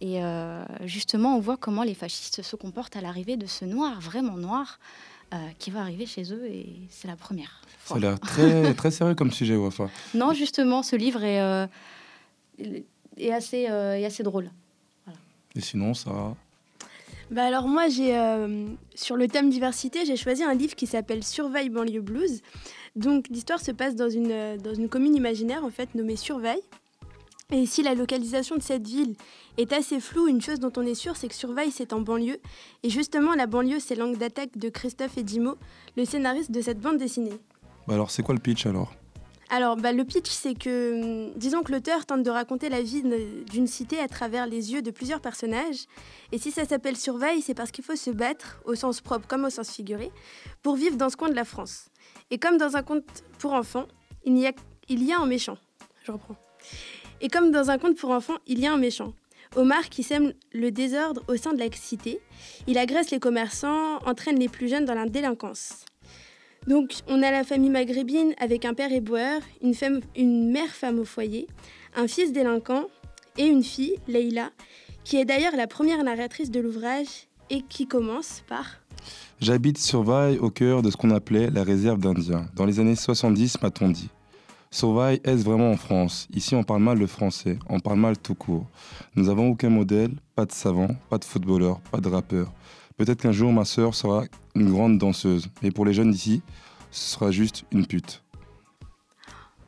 Et 0.00 0.20
justement, 0.82 1.36
on 1.36 1.40
voit 1.40 1.56
comment 1.56 1.82
les 1.82 1.94
fascistes 1.94 2.42
se 2.42 2.54
comportent 2.54 2.96
à 2.96 3.00
l'arrivée 3.00 3.36
de 3.36 3.46
ce 3.46 3.64
noir, 3.64 4.00
vraiment 4.00 4.36
noir, 4.36 4.78
euh, 5.34 5.36
qui 5.58 5.70
va 5.70 5.80
arriver 5.80 6.06
chez 6.06 6.32
eux 6.32 6.46
et 6.46 6.66
c'est 6.88 7.08
la 7.08 7.16
première. 7.16 7.62
Ça 7.84 7.96
a 7.96 7.98
l'air 7.98 8.20
très, 8.20 8.74
très 8.74 8.90
sérieux 8.90 9.14
comme 9.14 9.30
sujet, 9.30 9.56
Wafa. 9.56 9.88
Non, 10.14 10.32
justement, 10.32 10.82
ce 10.82 10.96
livre 10.96 11.22
est, 11.24 11.40
euh, 11.40 11.66
est, 13.16 13.32
assez, 13.32 13.68
euh, 13.68 13.96
est 13.96 14.04
assez 14.04 14.22
drôle. 14.22 14.50
Et 15.54 15.60
sinon, 15.60 15.94
Sarah 15.94 16.36
Bah 17.30 17.44
alors 17.44 17.66
moi 17.66 17.88
j'ai 17.88 18.16
euh, 18.16 18.66
sur 18.94 19.16
le 19.16 19.26
thème 19.26 19.48
diversité 19.48 20.04
j'ai 20.04 20.16
choisi 20.16 20.44
un 20.44 20.52
livre 20.52 20.74
qui 20.74 20.86
s'appelle 20.86 21.24
Surveille 21.24 21.70
banlieue 21.70 22.02
blues. 22.02 22.42
Donc 22.94 23.28
l'histoire 23.30 23.60
se 23.60 23.72
passe 23.72 23.94
dans 23.94 24.10
une 24.10 24.58
dans 24.58 24.74
une 24.74 24.88
commune 24.88 25.14
imaginaire 25.14 25.64
en 25.64 25.70
fait 25.70 25.94
nommée 25.94 26.16
Surveille. 26.16 26.62
Et 27.52 27.64
si 27.64 27.84
la 27.84 27.94
localisation 27.94 28.56
de 28.56 28.62
cette 28.62 28.88
ville 28.88 29.14
est 29.56 29.72
assez 29.72 30.00
floue, 30.00 30.26
une 30.26 30.40
chose 30.40 30.58
dont 30.58 30.72
on 30.76 30.82
est 30.82 30.96
sûr 30.96 31.16
c'est 31.16 31.28
que 31.28 31.34
Surveille 31.34 31.70
c'est 31.70 31.92
en 31.92 32.00
banlieue 32.00 32.40
et 32.82 32.90
justement 32.90 33.34
la 33.34 33.46
banlieue 33.46 33.78
c'est 33.78 33.94
l'angle 33.94 34.18
d'attaque 34.18 34.58
de 34.58 34.68
Christophe 34.68 35.16
Edimo, 35.16 35.54
le 35.96 36.04
scénariste 36.04 36.50
de 36.50 36.60
cette 36.60 36.80
bande 36.80 36.98
dessinée. 36.98 37.38
Bah 37.86 37.94
Alors, 37.94 38.10
c'est 38.10 38.24
quoi 38.24 38.34
le 38.34 38.40
pitch 38.40 38.66
alors? 38.66 38.92
Alors, 39.48 39.76
bah, 39.76 39.92
le 39.92 40.04
pitch, 40.04 40.28
c'est 40.28 40.54
que, 40.54 41.28
hum, 41.28 41.32
disons 41.36 41.62
que 41.62 41.70
l'auteur 41.70 42.04
tente 42.04 42.24
de 42.24 42.30
raconter 42.30 42.68
la 42.68 42.82
vie 42.82 43.04
d'une 43.48 43.68
cité 43.68 44.00
à 44.00 44.08
travers 44.08 44.46
les 44.46 44.72
yeux 44.72 44.82
de 44.82 44.90
plusieurs 44.90 45.20
personnages. 45.20 45.86
Et 46.32 46.38
si 46.38 46.50
ça 46.50 46.64
s'appelle 46.64 46.96
Surveille, 46.96 47.42
c'est 47.42 47.54
parce 47.54 47.70
qu'il 47.70 47.84
faut 47.84 47.94
se 47.94 48.10
battre, 48.10 48.60
au 48.64 48.74
sens 48.74 49.00
propre 49.00 49.28
comme 49.28 49.44
au 49.44 49.50
sens 49.50 49.70
figuré, 49.70 50.10
pour 50.62 50.74
vivre 50.74 50.96
dans 50.96 51.10
ce 51.10 51.16
coin 51.16 51.28
de 51.28 51.36
la 51.36 51.44
France. 51.44 51.90
Et 52.32 52.38
comme 52.38 52.58
dans 52.58 52.76
un 52.76 52.82
conte 52.82 53.04
pour 53.38 53.52
enfants, 53.52 53.86
il 54.24 54.36
y 54.36 54.48
a, 54.48 54.52
il 54.88 55.04
y 55.04 55.12
a 55.12 55.20
un 55.20 55.26
méchant. 55.26 55.58
Je 56.02 56.10
reprends. 56.10 56.34
Et 57.20 57.28
comme 57.28 57.50
dans 57.50 57.70
un 57.70 57.78
conte 57.78 57.96
pour 57.96 58.10
enfants, 58.10 58.38
il 58.46 58.58
y 58.58 58.66
a 58.66 58.72
un 58.72 58.78
méchant. 58.78 59.14
Omar 59.54 59.88
qui 59.88 60.02
sème 60.02 60.32
le 60.52 60.70
désordre 60.70 61.22
au 61.28 61.36
sein 61.36 61.52
de 61.52 61.58
la 61.58 61.70
cité. 61.72 62.20
Il 62.66 62.78
agresse 62.78 63.10
les 63.10 63.18
commerçants, 63.18 63.98
entraîne 64.04 64.38
les 64.38 64.48
plus 64.48 64.68
jeunes 64.68 64.84
dans 64.84 64.94
la 64.94 65.06
délinquance. 65.06 65.84
Donc, 66.66 66.94
on 67.06 67.22
a 67.22 67.30
la 67.30 67.44
famille 67.44 67.70
maghrébine 67.70 68.34
avec 68.38 68.64
un 68.64 68.74
père 68.74 68.92
éboueur, 68.92 69.40
une, 69.62 70.50
mère 70.50 70.68
femme 70.68 70.98
au 70.98 71.04
foyer, 71.04 71.46
un 71.94 72.08
fils 72.08 72.32
délinquant 72.32 72.86
et 73.38 73.46
une 73.46 73.62
fille, 73.62 73.96
Leïla, 74.08 74.50
qui 75.04 75.16
est 75.16 75.24
d'ailleurs 75.24 75.54
la 75.56 75.68
première 75.68 76.02
narratrice 76.02 76.50
de 76.50 76.58
l'ouvrage 76.58 77.28
et 77.50 77.62
qui 77.62 77.86
commence 77.86 78.42
par 78.48 78.80
J'habite 79.40 79.78
Surveille 79.78 80.38
au 80.38 80.50
cœur 80.50 80.82
de 80.82 80.90
ce 80.90 80.96
qu'on 80.96 81.10
appelait 81.10 81.50
la 81.50 81.62
réserve 81.62 82.00
d'Indiens. 82.00 82.46
Dans 82.56 82.64
les 82.64 82.80
années 82.80 82.96
70, 82.96 83.62
m'a-t-on 83.62 83.90
dit. 83.90 84.08
Surveille, 84.70 85.20
est-ce 85.24 85.44
vraiment 85.44 85.70
en 85.70 85.76
France 85.76 86.28
Ici, 86.34 86.54
on 86.54 86.62
parle 86.64 86.82
mal 86.82 86.98
le 86.98 87.06
français, 87.06 87.58
on 87.68 87.80
parle 87.80 87.98
mal 87.98 88.18
tout 88.18 88.34
court. 88.34 88.66
Nous 89.14 89.24
n'avons 89.24 89.50
aucun 89.50 89.70
modèle, 89.70 90.12
pas 90.34 90.44
de 90.44 90.52
savant, 90.52 90.88
pas 91.08 91.18
de 91.18 91.24
footballeur, 91.24 91.80
pas 91.92 92.00
de 92.00 92.08
rappeur. 92.08 92.52
Peut-être 92.96 93.22
qu'un 93.22 93.32
jour, 93.32 93.52
ma 93.52 93.64
sœur 93.64 93.94
sera 93.94 94.24
une 94.54 94.70
grande 94.70 94.98
danseuse, 94.98 95.48
mais 95.62 95.70
pour 95.70 95.84
les 95.84 95.92
jeunes 95.92 96.10
d'ici, 96.10 96.42
ce 96.90 97.14
sera 97.14 97.30
juste 97.30 97.64
une 97.72 97.86
pute. 97.86 98.22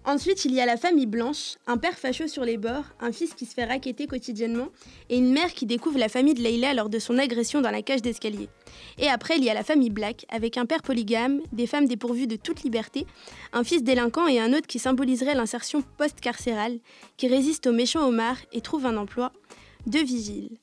Ensuite, 0.09 0.47
il 0.47 0.55
y 0.55 0.61
a 0.63 0.65
la 0.65 0.79
famille 0.79 1.05
blanche, 1.05 1.57
un 1.67 1.77
père 1.77 1.99
fâcheux 1.99 2.29
sur 2.29 2.43
les 2.43 2.57
bords, 2.57 2.87
un 2.99 3.13
fils 3.13 3.35
qui 3.35 3.45
se 3.45 3.53
fait 3.53 3.67
raqueter 3.67 4.07
quotidiennement 4.07 4.69
et 5.11 5.19
une 5.19 5.35
mère 5.35 5.53
qui 5.53 5.67
découvre 5.67 5.99
la 5.99 6.09
famille 6.09 6.33
de 6.33 6.41
Leïla 6.41 6.73
lors 6.73 6.89
de 6.89 6.99
son 6.99 7.19
agression 7.19 7.61
dans 7.61 7.71
la 7.71 7.83
cage 7.83 8.01
d'escalier. 8.01 8.49
Et 8.97 9.09
après, 9.09 9.37
il 9.37 9.45
y 9.45 9.51
a 9.51 9.55
la 9.55 9.65
famille 9.65 9.91
black, 9.91 10.25
avec 10.31 10.57
un 10.57 10.65
père 10.65 10.81
polygame, 10.81 11.43
des 11.53 11.67
femmes 11.67 11.87
dépourvues 11.87 12.27
de 12.27 12.37
toute 12.37 12.63
liberté, 12.63 13.05
un 13.53 13.65
fils 13.65 13.83
délinquant 13.83 14.27
et 14.27 14.41
un 14.41 14.55
autre 14.55 14.67
qui 14.67 14.79
symboliserait 14.79 15.35
l'insertion 15.35 15.83
post-carcérale, 15.99 16.79
qui 17.19 17.29
résiste 17.29 17.67
au 17.67 17.73
méchant 17.73 18.09
Omar 18.09 18.39
et 18.51 18.63
trouve 18.63 18.87
un 18.87 18.97
emploi 18.97 19.31
de 19.87 19.99
vigile. 19.99 20.57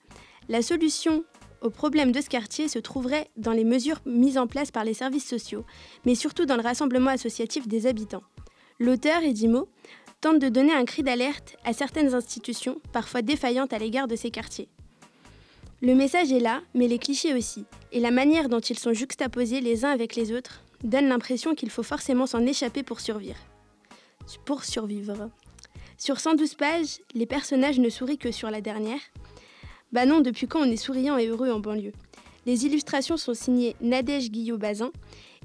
La 0.49 0.63
solution 0.63 1.23
au 1.61 1.69
problème 1.69 2.11
de 2.11 2.19
ce 2.19 2.29
quartier 2.29 2.67
se 2.67 2.79
trouverait 2.79 3.29
dans 3.37 3.53
les 3.53 3.63
mesures 3.63 3.99
mises 4.07 4.39
en 4.39 4.47
place 4.47 4.71
par 4.71 4.85
les 4.85 4.95
services 4.95 5.29
sociaux, 5.29 5.65
mais 6.03 6.15
surtout 6.15 6.47
dans 6.47 6.57
le 6.57 6.63
rassemblement 6.63 7.11
associatif 7.11 7.67
des 7.67 7.85
habitants. 7.85 8.23
L'auteur, 8.77 9.23
Edimo, 9.23 9.69
tente 10.19 10.39
de 10.39 10.49
donner 10.49 10.73
un 10.73 10.83
cri 10.83 11.01
d'alerte 11.01 11.55
à 11.63 11.71
certaines 11.71 12.13
institutions, 12.13 12.81
parfois 12.91 13.21
défaillantes 13.21 13.71
à 13.71 13.77
l'égard 13.77 14.09
de 14.09 14.17
ces 14.17 14.31
quartiers. 14.31 14.67
Le 15.81 15.95
message 15.95 16.33
est 16.33 16.41
là, 16.41 16.61
mais 16.73 16.89
les 16.89 16.99
clichés 16.99 17.33
aussi, 17.33 17.65
et 17.93 18.01
la 18.01 18.11
manière 18.11 18.49
dont 18.49 18.59
ils 18.59 18.77
sont 18.77 18.91
juxtaposés 18.91 19.61
les 19.61 19.85
uns 19.85 19.91
avec 19.91 20.17
les 20.17 20.33
autres 20.33 20.61
donne 20.83 21.07
l'impression 21.07 21.55
qu'il 21.55 21.69
faut 21.69 21.83
forcément 21.83 22.25
s'en 22.25 22.45
échapper 22.45 22.83
pour 22.83 22.99
survivre. 22.99 23.39
Pour 24.43 24.65
survivre. 24.65 25.29
Sur 25.97 26.19
112 26.19 26.55
pages, 26.55 26.99
les 27.13 27.25
personnages 27.25 27.79
ne 27.79 27.89
sourient 27.89 28.17
que 28.17 28.31
sur 28.31 28.51
la 28.51 28.59
dernière. 28.59 28.99
Bah 29.93 30.05
non, 30.05 30.19
depuis 30.19 30.47
quand 30.47 30.59
on 30.59 30.71
est 30.71 30.75
souriant 30.75 31.17
et 31.17 31.27
heureux 31.27 31.49
en 31.49 31.61
banlieue? 31.61 31.93
Les 32.45 32.65
illustrations 32.65 33.15
sont 33.15 33.33
signées 33.33 33.77
Nadège 33.79 34.31
Guillot-Bazin 34.31 34.91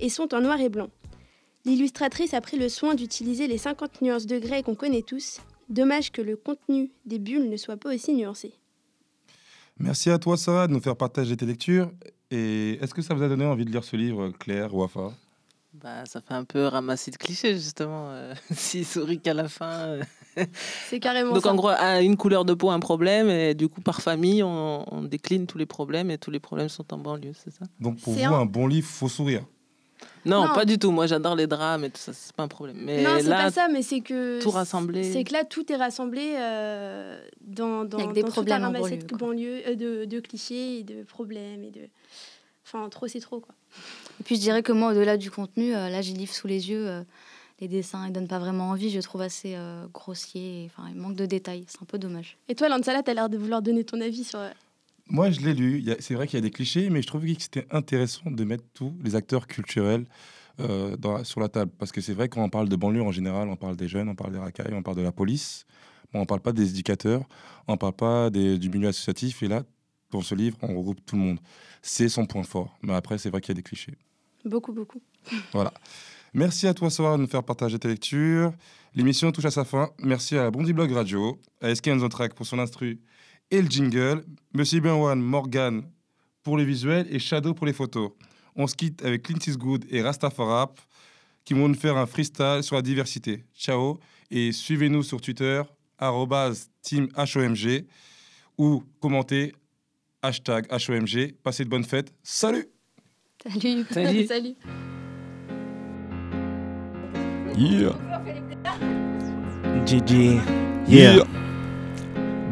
et 0.00 0.08
sont 0.08 0.34
en 0.34 0.40
noir 0.40 0.60
et 0.60 0.68
blanc. 0.68 0.90
L'illustratrice 1.64 2.32
a 2.34 2.40
pris 2.40 2.58
le 2.58 2.68
soin 2.68 2.94
d'utiliser 2.94 3.46
les 3.46 3.58
50 3.58 4.00
nuances 4.02 4.26
de 4.26 4.38
grès 4.38 4.62
qu'on 4.62 4.74
connaît 4.74 5.02
tous. 5.02 5.40
Dommage 5.68 6.10
que 6.10 6.22
le 6.22 6.36
contenu 6.36 6.90
des 7.06 7.18
bulles 7.18 7.48
ne 7.50 7.56
soit 7.56 7.76
pas 7.76 7.94
aussi 7.94 8.14
nuancé. 8.14 8.52
Merci 9.78 10.10
à 10.10 10.18
toi, 10.18 10.36
Sarah, 10.36 10.66
de 10.66 10.72
nous 10.72 10.80
faire 10.80 10.96
partager 10.96 11.36
tes 11.36 11.46
lectures. 11.46 11.90
Et 12.30 12.72
est-ce 12.82 12.94
que 12.94 13.02
ça 13.02 13.14
vous 13.14 13.22
a 13.22 13.28
donné 13.28 13.44
envie 13.44 13.64
de 13.64 13.70
lire 13.70 13.84
ce 13.84 13.96
livre, 13.96 14.30
Claire, 14.38 14.74
Wafa 14.74 15.12
Bah, 15.74 16.04
ça 16.06 16.20
fait 16.20 16.34
un 16.34 16.44
peu 16.44 16.64
ramassis 16.66 17.10
de 17.10 17.16
clichés, 17.16 17.54
justement. 17.54 18.10
euh, 18.10 18.34
S'il 18.52 18.84
sourit 18.86 19.20
qu'à 19.20 19.34
la 19.34 19.48
fin. 19.48 19.70
euh. 19.72 20.02
C'est 20.88 21.00
carrément 21.00 21.34
Donc, 21.34 21.42
ça. 21.44 21.52
en 21.52 21.54
gros, 21.56 21.68
à 21.68 22.00
une 22.02 22.16
couleur 22.16 22.44
de 22.44 22.54
peau, 22.54 22.70
un 22.70 22.80
problème. 22.80 23.28
Et 23.30 23.54
du 23.54 23.68
coup, 23.68 23.80
par 23.80 24.00
famille, 24.00 24.42
on, 24.42 24.84
on 24.94 25.02
décline 25.02 25.46
tous 25.46 25.58
les 25.58 25.66
problèmes. 25.66 26.10
Et 26.10 26.18
tous 26.18 26.30
les 26.30 26.40
problèmes 26.40 26.68
sont 26.68 26.92
en 26.92 26.98
banlieue, 26.98 27.32
c'est 27.34 27.52
ça? 27.52 27.64
Donc 27.80 28.00
pour 28.00 28.12
vous, 28.14 28.24
un... 28.24 28.40
un- 28.40 28.46
bon 28.46 28.66
livre, 28.66 28.86
faut 28.88 29.08
sourire. 29.08 29.44
Non, 30.24 30.46
Non. 30.48 30.54
pas 30.54 30.64
du 30.64 30.78
tout. 30.78 30.90
Moi, 30.90 31.06
j'adore 31.06 31.34
les 31.34 31.46
drames 31.46 31.84
et 31.84 31.90
tout 31.90 32.00
ça, 32.00 32.12
c'est 32.12 32.34
pas 32.34 32.42
un 32.42 32.48
problème. 32.48 32.76
Mais 32.80 33.02
non, 33.02 33.16
c'est 33.20 33.28
pas 33.30 33.50
ça, 33.50 33.68
mais 33.68 33.82
c'est 33.82 34.00
que. 34.00 34.40
tout 34.42 34.50
rassemblé. 34.50 35.10
C'est 35.12 35.24
que 35.24 35.32
là, 35.32 35.44
tout 35.44 35.70
est 35.72 35.76
rassemblé 35.76 36.34
euh, 36.36 37.20
dans, 37.40 37.84
dans, 37.84 37.98
Avec 37.98 38.12
des 38.12 38.22
dans 38.22 38.28
problèmes 38.28 38.64
en 38.64 38.70
banlieue, 38.72 39.62
euh, 39.66 39.74
de, 39.74 40.04
de 40.04 40.20
clichés 40.20 40.78
et 40.78 40.82
de 40.82 41.02
problèmes 41.04 41.64
et 41.64 41.70
de. 41.70 41.80
Enfin, 42.66 42.88
trop, 42.88 43.08
c'est 43.08 43.20
trop, 43.20 43.40
quoi. 43.40 43.54
Et 44.20 44.22
puis 44.24 44.36
je 44.36 44.40
dirais 44.40 44.62
que 44.62 44.72
moi, 44.72 44.90
au-delà 44.92 45.16
du 45.16 45.30
contenu, 45.30 45.74
euh, 45.74 45.88
là 45.88 46.02
j'ai 46.02 46.12
livre 46.12 46.32
sous 46.32 46.46
les 46.46 46.70
yeux, 46.70 46.86
euh, 46.88 47.02
les 47.60 47.68
dessins 47.68 48.06
ils 48.06 48.12
donnent 48.12 48.28
pas 48.28 48.38
vraiment 48.38 48.68
envie, 48.70 48.90
je 48.90 49.00
trouve 49.00 49.22
assez 49.22 49.54
euh, 49.56 49.86
grossier, 49.92 50.70
enfin 50.70 50.88
il 50.90 50.96
manque 51.00 51.16
de 51.16 51.26
détails, 51.26 51.64
c'est 51.68 51.80
un 51.82 51.86
peu 51.86 51.98
dommage. 51.98 52.36
Et 52.48 52.54
toi, 52.54 52.68
Lansala, 52.68 53.02
t'as 53.02 53.14
l'air 53.14 53.28
de 53.28 53.38
vouloir 53.38 53.62
donner 53.62 53.84
ton 53.84 54.00
avis 54.00 54.24
sur. 54.24 54.38
Moi, 55.10 55.30
je 55.30 55.40
l'ai 55.40 55.54
lu. 55.54 55.84
C'est 55.98 56.14
vrai 56.14 56.26
qu'il 56.26 56.38
y 56.38 56.42
a 56.42 56.42
des 56.42 56.50
clichés, 56.50 56.88
mais 56.90 57.02
je 57.02 57.06
trouve 57.06 57.22
que 57.26 57.32
c'était 57.42 57.66
intéressant 57.70 58.30
de 58.30 58.44
mettre 58.44 58.64
tous 58.74 58.94
les 59.02 59.14
acteurs 59.16 59.46
culturels 59.46 60.06
euh, 60.60 60.96
dans- 60.96 61.24
sur 61.24 61.40
la 61.40 61.48
table. 61.48 61.70
Parce 61.78 61.90
que 61.92 62.00
c'est 62.00 62.12
vrai, 62.12 62.28
quand 62.28 62.42
on 62.42 62.48
parle 62.50 62.68
de 62.68 62.76
banlieue 62.76 63.02
en 63.02 63.12
général, 63.12 63.48
on 63.48 63.56
parle 63.56 63.76
des 63.76 63.88
jeunes, 63.88 64.08
on 64.08 64.14
parle 64.14 64.32
des 64.32 64.38
racailles, 64.38 64.72
on 64.74 64.82
parle 64.82 64.96
de 64.96 65.02
la 65.02 65.12
police. 65.12 65.64
on 66.12 66.20
ne 66.22 66.24
parle 66.24 66.40
pas 66.40 66.50
des 66.52 66.68
éducateurs, 66.70 67.22
on 67.68 67.74
ne 67.74 67.76
parle 67.78 67.92
pas 67.92 68.30
des- 68.30 68.58
du 68.58 68.68
milieu 68.68 68.88
associatif. 68.88 69.44
Et 69.44 69.48
là, 69.48 69.62
dans 70.10 70.22
ce 70.22 70.34
livre, 70.34 70.56
on 70.60 70.76
regroupe 70.76 70.98
tout 71.06 71.14
le 71.14 71.22
monde. 71.22 71.38
C'est 71.82 72.08
son 72.08 72.26
point 72.26 72.42
fort. 72.42 72.76
Mais 72.82 72.92
après, 72.94 73.16
c'est 73.16 73.30
vrai 73.30 73.40
qu'il 73.40 73.50
y 73.50 73.56
a 73.56 73.60
des 73.60 73.62
clichés. 73.62 73.96
Beaucoup, 74.44 74.72
beaucoup. 74.72 75.00
Voilà. 75.52 75.72
Merci 76.34 76.66
à 76.66 76.74
toi, 76.74 76.90
Sora, 76.90 77.16
de 77.16 77.22
nous 77.22 77.28
faire 77.28 77.44
partager 77.44 77.78
tes 77.78 77.86
lectures. 77.88 78.52
L'émission 78.94 79.30
touche 79.30 79.44
à 79.44 79.50
sa 79.52 79.64
fin. 79.64 79.90
Merci 80.02 80.36
à 80.36 80.50
Bondi 80.50 80.72
Blog 80.72 80.90
Radio, 80.92 81.38
à 81.62 81.72
SK 81.74 81.90
Track 82.10 82.34
pour 82.34 82.44
son 82.46 82.58
instru 82.58 82.98
et 83.50 83.62
le 83.62 83.68
jingle, 83.68 84.24
Monsieur 84.54 84.80
Benwan, 84.80 85.20
Morgan 85.20 85.82
pour 86.42 86.56
les 86.56 86.64
visuels 86.64 87.06
et 87.10 87.18
Shadow 87.18 87.54
pour 87.54 87.66
les 87.66 87.72
photos. 87.72 88.12
On 88.56 88.66
se 88.66 88.74
quitte 88.74 89.04
avec 89.04 89.22
Clint 89.22 89.38
Eastwood 89.46 89.84
et 89.90 90.02
Rastafarap 90.02 90.80
qui 91.44 91.54
vont 91.54 91.68
nous 91.68 91.74
faire 91.74 91.96
un 91.96 92.06
freestyle 92.06 92.62
sur 92.62 92.76
la 92.76 92.82
diversité. 92.82 93.44
Ciao 93.54 93.98
et 94.30 94.52
suivez-nous 94.52 95.02
sur 95.02 95.20
Twitter 95.20 95.62
arrobase 95.98 96.70
team 96.82 97.08
HOMG 97.16 97.86
ou 98.58 98.82
commentez 99.00 99.52
hashtag 100.22 100.66
HOMG. 100.70 101.34
Passez 101.42 101.64
de 101.64 101.68
bonnes 101.70 101.84
fêtes. 101.84 102.12
Salut 102.22 102.66
Salut 103.42 103.84
Salut. 103.90 104.26
Salut 104.26 104.56
Yeah. 107.56 107.92
GG. 109.86 110.40
Yeah. 110.88 111.24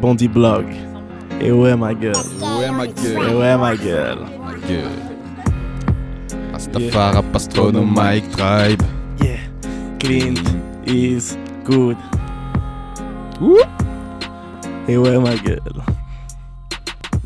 Bondi 0.01 0.27
Blog. 0.27 0.88
Et 1.41 1.51
ouais, 1.51 1.75
ma 1.75 1.93
gueule. 1.93 2.15
Ouais, 2.59 2.71
ma 2.71 2.85
gueule. 2.87 3.29
Et 3.29 3.35
ouais, 3.35 3.57
ma 3.57 3.75
gueule. 3.75 4.19
Ma 4.43 4.53
gueule. 4.67 4.99
Rastafari, 6.51 7.23
Pastrono, 7.31 7.83
Mike 7.83 8.29
Tribe. 8.31 8.81
Yeah. 9.21 9.39
Clint 9.99 10.43
is 10.85 11.37
good. 11.63 11.97
Et 14.87 14.97
ouais, 14.97 15.17
ma 15.17 15.35
gueule. 15.35 15.61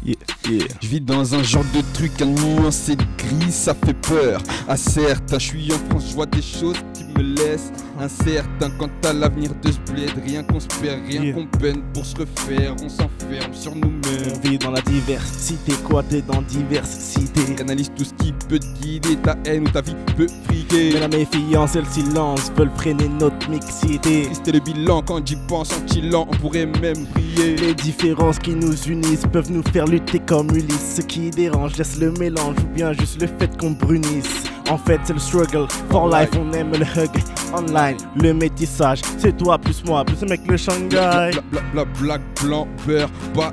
Yeah, 0.06 0.16
yeah. 0.50 0.66
Je 0.82 0.88
vis 0.88 1.02
dans 1.02 1.36
un 1.36 1.44
genre 1.44 1.64
de 1.74 1.82
truc 1.94 2.22
à 2.22 2.26
nuancer 2.26 2.96
de 2.96 3.04
gris, 3.18 3.52
ça 3.52 3.74
fait 3.74 3.94
peur. 3.94 4.42
À 4.68 4.78
certains, 4.78 5.40
je 5.40 5.46
suis 5.48 5.72
en 5.74 5.78
France, 5.90 6.06
je 6.10 6.16
vois 6.16 6.26
des 6.26 6.42
choses 6.42 6.78
qui 6.94 7.04
me 7.18 7.22
laissent 7.36 7.72
incertain 8.00 8.70
quant 8.78 8.90
à 9.06 9.14
l'avenir 9.14 9.52
de 9.62 9.72
ce 9.72 9.80
bled. 9.92 10.12
Rien 10.26 10.44
qu'on 10.44 10.60
se 10.60 10.68
perd, 10.82 11.00
rien 11.08 11.24
Yeah. 11.24 11.34
qu'on 11.36 11.46
peine 11.60 11.82
pour 11.94 12.06
se 12.06 12.16
refaire. 12.16 12.76
On 12.84 12.90
s'enferme 12.90 13.54
sur 13.54 13.76
nous-mêmes. 13.76 14.34
On 14.36 14.48
vit 14.50 14.58
dans 14.58 14.72
la 14.72 14.82
diversité, 14.82 15.74
quoi, 15.88 16.04
t'es 16.04 16.22
dans 16.22 16.42
diversité. 16.42 17.42
Analyse 17.60 17.92
tout 17.96 18.04
ce 18.04 18.14
qui 18.16 18.34
peut 18.50 18.60
te 18.60 18.66
guider, 18.82 19.16
ta 19.18 19.38
haine 19.46 19.64
ou 19.68 19.70
ta 19.70 19.82
vie 19.82 19.96
peut 20.18 20.28
friquer. 20.46 20.94
Mais 20.94 21.00
la 21.00 21.08
méfiance 21.08 21.76
et 21.76 21.80
le 21.80 21.86
silence 21.86 22.52
veulent 22.58 22.72
freiner 22.76 23.08
notre 23.08 23.50
mixité. 23.50 24.24
Est 24.24 24.52
le 24.52 24.60
bilan 24.60 25.02
quand 25.04 25.26
j'y 25.26 25.38
pense 25.48 25.70
en 25.72 25.88
chillant, 25.88 26.28
on 26.30 26.36
pourrait 26.38 26.66
même 26.66 27.06
briller. 27.14 27.56
Les 27.58 27.74
différences 27.76 28.40
qui 28.40 28.52
nous 28.56 28.74
unissent 28.88 29.26
peuvent 29.32 29.52
nous 29.52 29.64
faire 29.72 29.86
lutter 29.86 30.20
comme 30.20 30.33
Ulysse. 30.42 30.96
Ce 30.98 31.02
qui 31.02 31.30
dérange, 31.30 31.78
laisse 31.78 32.00
le 32.00 32.12
mélange 32.12 32.56
ou 32.60 32.76
bien 32.76 32.94
juste 32.94 33.22
le 33.22 33.28
fait 33.28 33.56
qu'on 33.58 33.72
brunisse. 33.72 34.44
En 34.70 34.78
fait, 34.78 35.00
c'est 35.04 35.14
le 35.14 35.20
struggle 35.20 35.68
for 35.90 36.08
life, 36.08 36.30
on 36.40 36.52
aime 36.54 36.72
le 36.72 36.86
hug 36.86 37.10
online, 37.54 37.98
le 38.16 38.34
métissage. 38.34 39.02
C'est 39.18 39.36
toi 39.38 39.58
plus 39.58 39.84
moi, 39.86 40.06
plus 40.06 40.22
le 40.22 40.28
mec 40.30 40.42
le 40.48 40.56
Shanghai. 40.56 40.90
Bla, 40.90 41.32
bla, 41.52 41.62
bla, 41.74 41.86
black, 42.00 42.22
blanc, 42.42 42.68
beurre, 42.88 43.10
pas. 43.34 43.52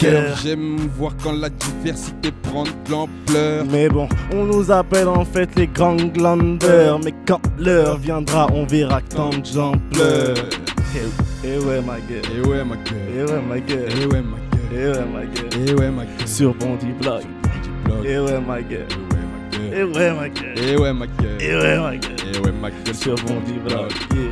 Cœur. 0.00 0.36
J'aime 0.42 0.76
voir 0.96 1.12
quand 1.22 1.32
la 1.32 1.48
diversité 1.48 2.30
prend 2.42 2.64
de 2.64 2.70
l'ampleur. 2.90 3.64
Mais 3.70 3.88
bon, 3.88 4.08
on 4.32 4.44
nous 4.44 4.70
appelle 4.70 5.08
en 5.08 5.24
fait 5.24 5.48
les 5.56 5.66
ganglanders. 5.66 7.00
Mais 7.04 7.14
quand 7.26 7.40
l'heure 7.58 7.98
viendra, 7.98 8.46
on 8.52 8.64
verra 8.64 9.00
que 9.00 9.16
tant 9.16 9.30
de 9.30 9.44
gens 9.44 9.72
pleurent. 9.90 10.36
Et, 10.94 11.48
et 11.48 11.58
ouais, 11.58 11.80
ma 11.80 11.98
gueule. 11.98 12.22
Et 12.36 12.46
ouais, 12.46 12.64
ma 12.64 12.76
gueule. 12.76 12.94
Et 13.16 13.24
ouais, 13.24 13.42
ma 13.48 13.58
gueule. 13.58 13.88
Et 14.00 14.06
ouais, 14.06 14.22
ma 14.22 14.36
gueule. 14.36 14.53
Et 14.74 14.88
ouais, 14.88 15.04
ma 15.04 15.24
gueule. 15.24 15.68
Et 15.68 15.74
ouais, 15.74 15.90
ma 15.90 16.04
gueule. 16.04 16.26
Sur 16.26 16.52
Bondi 16.54 16.86
Blog. 17.00 17.22
Blog. 17.84 18.04
Et 18.04 18.18
ouais, 18.18 18.40
ma 18.40 18.60
gueule. 18.60 18.88
Et 19.72 19.84
ouais, 19.84 20.12
ma 20.12 20.28
gueule. 20.28 20.58
Et 20.58 20.76
ouais, 20.76 20.92
ma 20.92 21.06
gueule. 21.06 21.40
Et 21.40 21.54
ouais, 21.54 21.78
ma 21.78 21.96
gueule. 21.96 22.16
Et 22.34 22.38
ouais, 22.40 22.52
ma 22.60 22.70
gueule. 22.70 22.94
Sur 22.94 23.14
Bondi 23.14 23.52
Blog. 23.64 23.92
Yeah. 24.14 24.30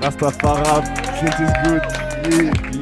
Rastafari, 0.00 0.82
Clint 1.18 1.40
is 1.40 1.52
good. 1.64 1.82
Yeah. 2.30 2.77